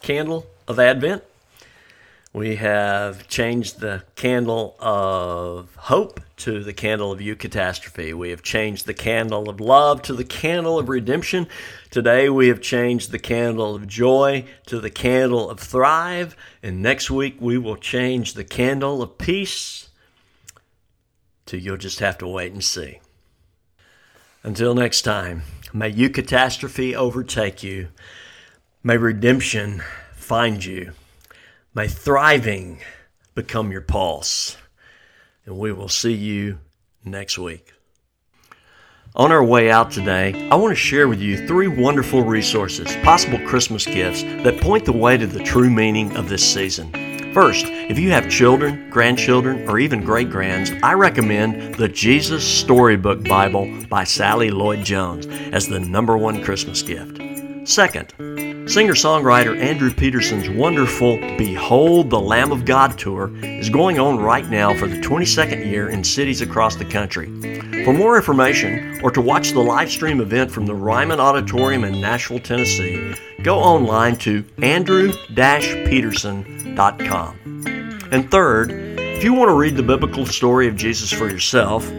candle 0.00 0.46
of 0.68 0.78
Advent. 0.78 1.24
We 2.38 2.54
have 2.54 3.26
changed 3.26 3.80
the 3.80 4.04
candle 4.14 4.76
of 4.78 5.74
hope 5.74 6.20
to 6.36 6.62
the 6.62 6.72
candle 6.72 7.10
of 7.10 7.18
eucatastrophe. 7.18 8.14
We 8.14 8.30
have 8.30 8.42
changed 8.42 8.86
the 8.86 8.94
candle 8.94 9.48
of 9.48 9.58
love 9.58 10.02
to 10.02 10.14
the 10.14 10.22
candle 10.22 10.78
of 10.78 10.88
redemption. 10.88 11.48
Today 11.90 12.28
we 12.28 12.46
have 12.46 12.60
changed 12.60 13.10
the 13.10 13.18
candle 13.18 13.74
of 13.74 13.88
joy 13.88 14.44
to 14.66 14.78
the 14.78 14.88
candle 14.88 15.50
of 15.50 15.58
thrive. 15.58 16.36
And 16.62 16.80
next 16.80 17.10
week 17.10 17.38
we 17.40 17.58
will 17.58 17.74
change 17.74 18.34
the 18.34 18.44
candle 18.44 19.02
of 19.02 19.18
peace 19.18 19.88
to 21.46 21.58
you'll 21.58 21.76
just 21.76 21.98
have 21.98 22.18
to 22.18 22.28
wait 22.28 22.52
and 22.52 22.62
see. 22.62 23.00
Until 24.44 24.76
next 24.76 25.02
time, 25.02 25.42
may 25.72 25.92
eucatastrophe 25.92 26.94
overtake 26.94 27.64
you. 27.64 27.88
May 28.84 28.96
redemption 28.96 29.82
find 30.14 30.64
you. 30.64 30.92
May 31.78 31.86
thriving 31.86 32.80
become 33.36 33.70
your 33.70 33.82
pulse. 33.82 34.56
And 35.46 35.56
we 35.56 35.70
will 35.70 35.88
see 35.88 36.12
you 36.12 36.58
next 37.04 37.38
week. 37.38 37.72
On 39.14 39.30
our 39.30 39.44
way 39.44 39.70
out 39.70 39.92
today, 39.92 40.48
I 40.50 40.56
want 40.56 40.72
to 40.72 40.74
share 40.74 41.06
with 41.06 41.20
you 41.20 41.46
three 41.46 41.68
wonderful 41.68 42.24
resources, 42.24 42.88
possible 43.04 43.38
Christmas 43.46 43.86
gifts 43.86 44.24
that 44.24 44.60
point 44.60 44.86
the 44.86 44.92
way 44.92 45.16
to 45.18 45.26
the 45.28 45.44
true 45.44 45.70
meaning 45.70 46.16
of 46.16 46.28
this 46.28 46.42
season. 46.42 46.90
First, 47.32 47.66
if 47.66 47.96
you 47.96 48.10
have 48.10 48.28
children, 48.28 48.90
grandchildren, 48.90 49.68
or 49.68 49.78
even 49.78 50.02
great 50.02 50.30
grands, 50.30 50.72
I 50.82 50.94
recommend 50.94 51.76
the 51.76 51.88
Jesus 51.88 52.42
Storybook 52.42 53.22
Bible 53.22 53.86
by 53.88 54.02
Sally 54.02 54.50
Lloyd 54.50 54.84
Jones 54.84 55.28
as 55.52 55.68
the 55.68 55.78
number 55.78 56.18
one 56.18 56.42
Christmas 56.42 56.82
gift. 56.82 57.20
Second, 57.68 58.12
Singer 58.68 58.92
songwriter 58.92 59.58
Andrew 59.58 59.90
Peterson's 59.90 60.50
wonderful 60.50 61.16
Behold 61.38 62.10
the 62.10 62.20
Lamb 62.20 62.52
of 62.52 62.66
God 62.66 62.98
tour 62.98 63.34
is 63.42 63.70
going 63.70 63.98
on 63.98 64.18
right 64.18 64.46
now 64.50 64.74
for 64.74 64.86
the 64.86 65.00
22nd 65.00 65.64
year 65.64 65.88
in 65.88 66.04
cities 66.04 66.42
across 66.42 66.76
the 66.76 66.84
country. 66.84 67.28
For 67.86 67.94
more 67.94 68.18
information 68.18 69.00
or 69.02 69.10
to 69.12 69.22
watch 69.22 69.52
the 69.52 69.60
live 69.60 69.90
stream 69.90 70.20
event 70.20 70.50
from 70.50 70.66
the 70.66 70.74
Ryman 70.74 71.18
Auditorium 71.18 71.82
in 71.82 71.98
Nashville, 71.98 72.40
Tennessee, 72.40 73.14
go 73.42 73.58
online 73.58 74.16
to 74.16 74.44
andrew 74.58 75.14
peterson.com. 75.34 77.38
And 78.12 78.30
third, 78.30 78.70
if 78.70 79.24
you 79.24 79.32
want 79.32 79.48
to 79.48 79.54
read 79.54 79.76
the 79.76 79.82
biblical 79.82 80.26
story 80.26 80.68
of 80.68 80.76
Jesus 80.76 81.10
for 81.10 81.30
yourself, 81.30 81.90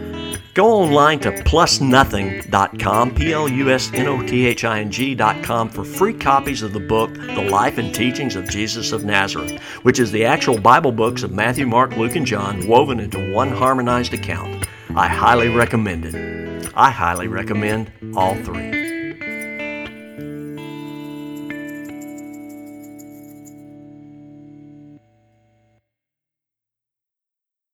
Go 0.60 0.72
online 0.72 1.18
to 1.20 1.32
plusnothing.com, 1.32 3.14
P 3.14 3.32
L 3.32 3.48
U 3.48 3.70
S 3.70 3.90
N 3.94 4.06
O 4.06 4.22
T 4.22 4.46
H 4.46 4.62
I 4.62 4.80
N 4.80 4.90
G.com, 4.90 5.70
for 5.70 5.86
free 5.86 6.12
copies 6.12 6.60
of 6.60 6.74
the 6.74 6.80
book, 6.80 7.14
The 7.14 7.48
Life 7.50 7.78
and 7.78 7.94
Teachings 7.94 8.36
of 8.36 8.46
Jesus 8.46 8.92
of 8.92 9.02
Nazareth, 9.02 9.58
which 9.84 9.98
is 9.98 10.12
the 10.12 10.26
actual 10.26 10.60
Bible 10.60 10.92
books 10.92 11.22
of 11.22 11.32
Matthew, 11.32 11.66
Mark, 11.66 11.96
Luke, 11.96 12.14
and 12.14 12.26
John 12.26 12.68
woven 12.68 13.00
into 13.00 13.32
one 13.32 13.48
harmonized 13.48 14.12
account. 14.12 14.66
I 14.94 15.08
highly 15.08 15.48
recommend 15.48 16.04
it. 16.04 16.70
I 16.74 16.90
highly 16.90 17.26
recommend 17.26 17.90
all 18.14 18.34
three. 18.34 18.79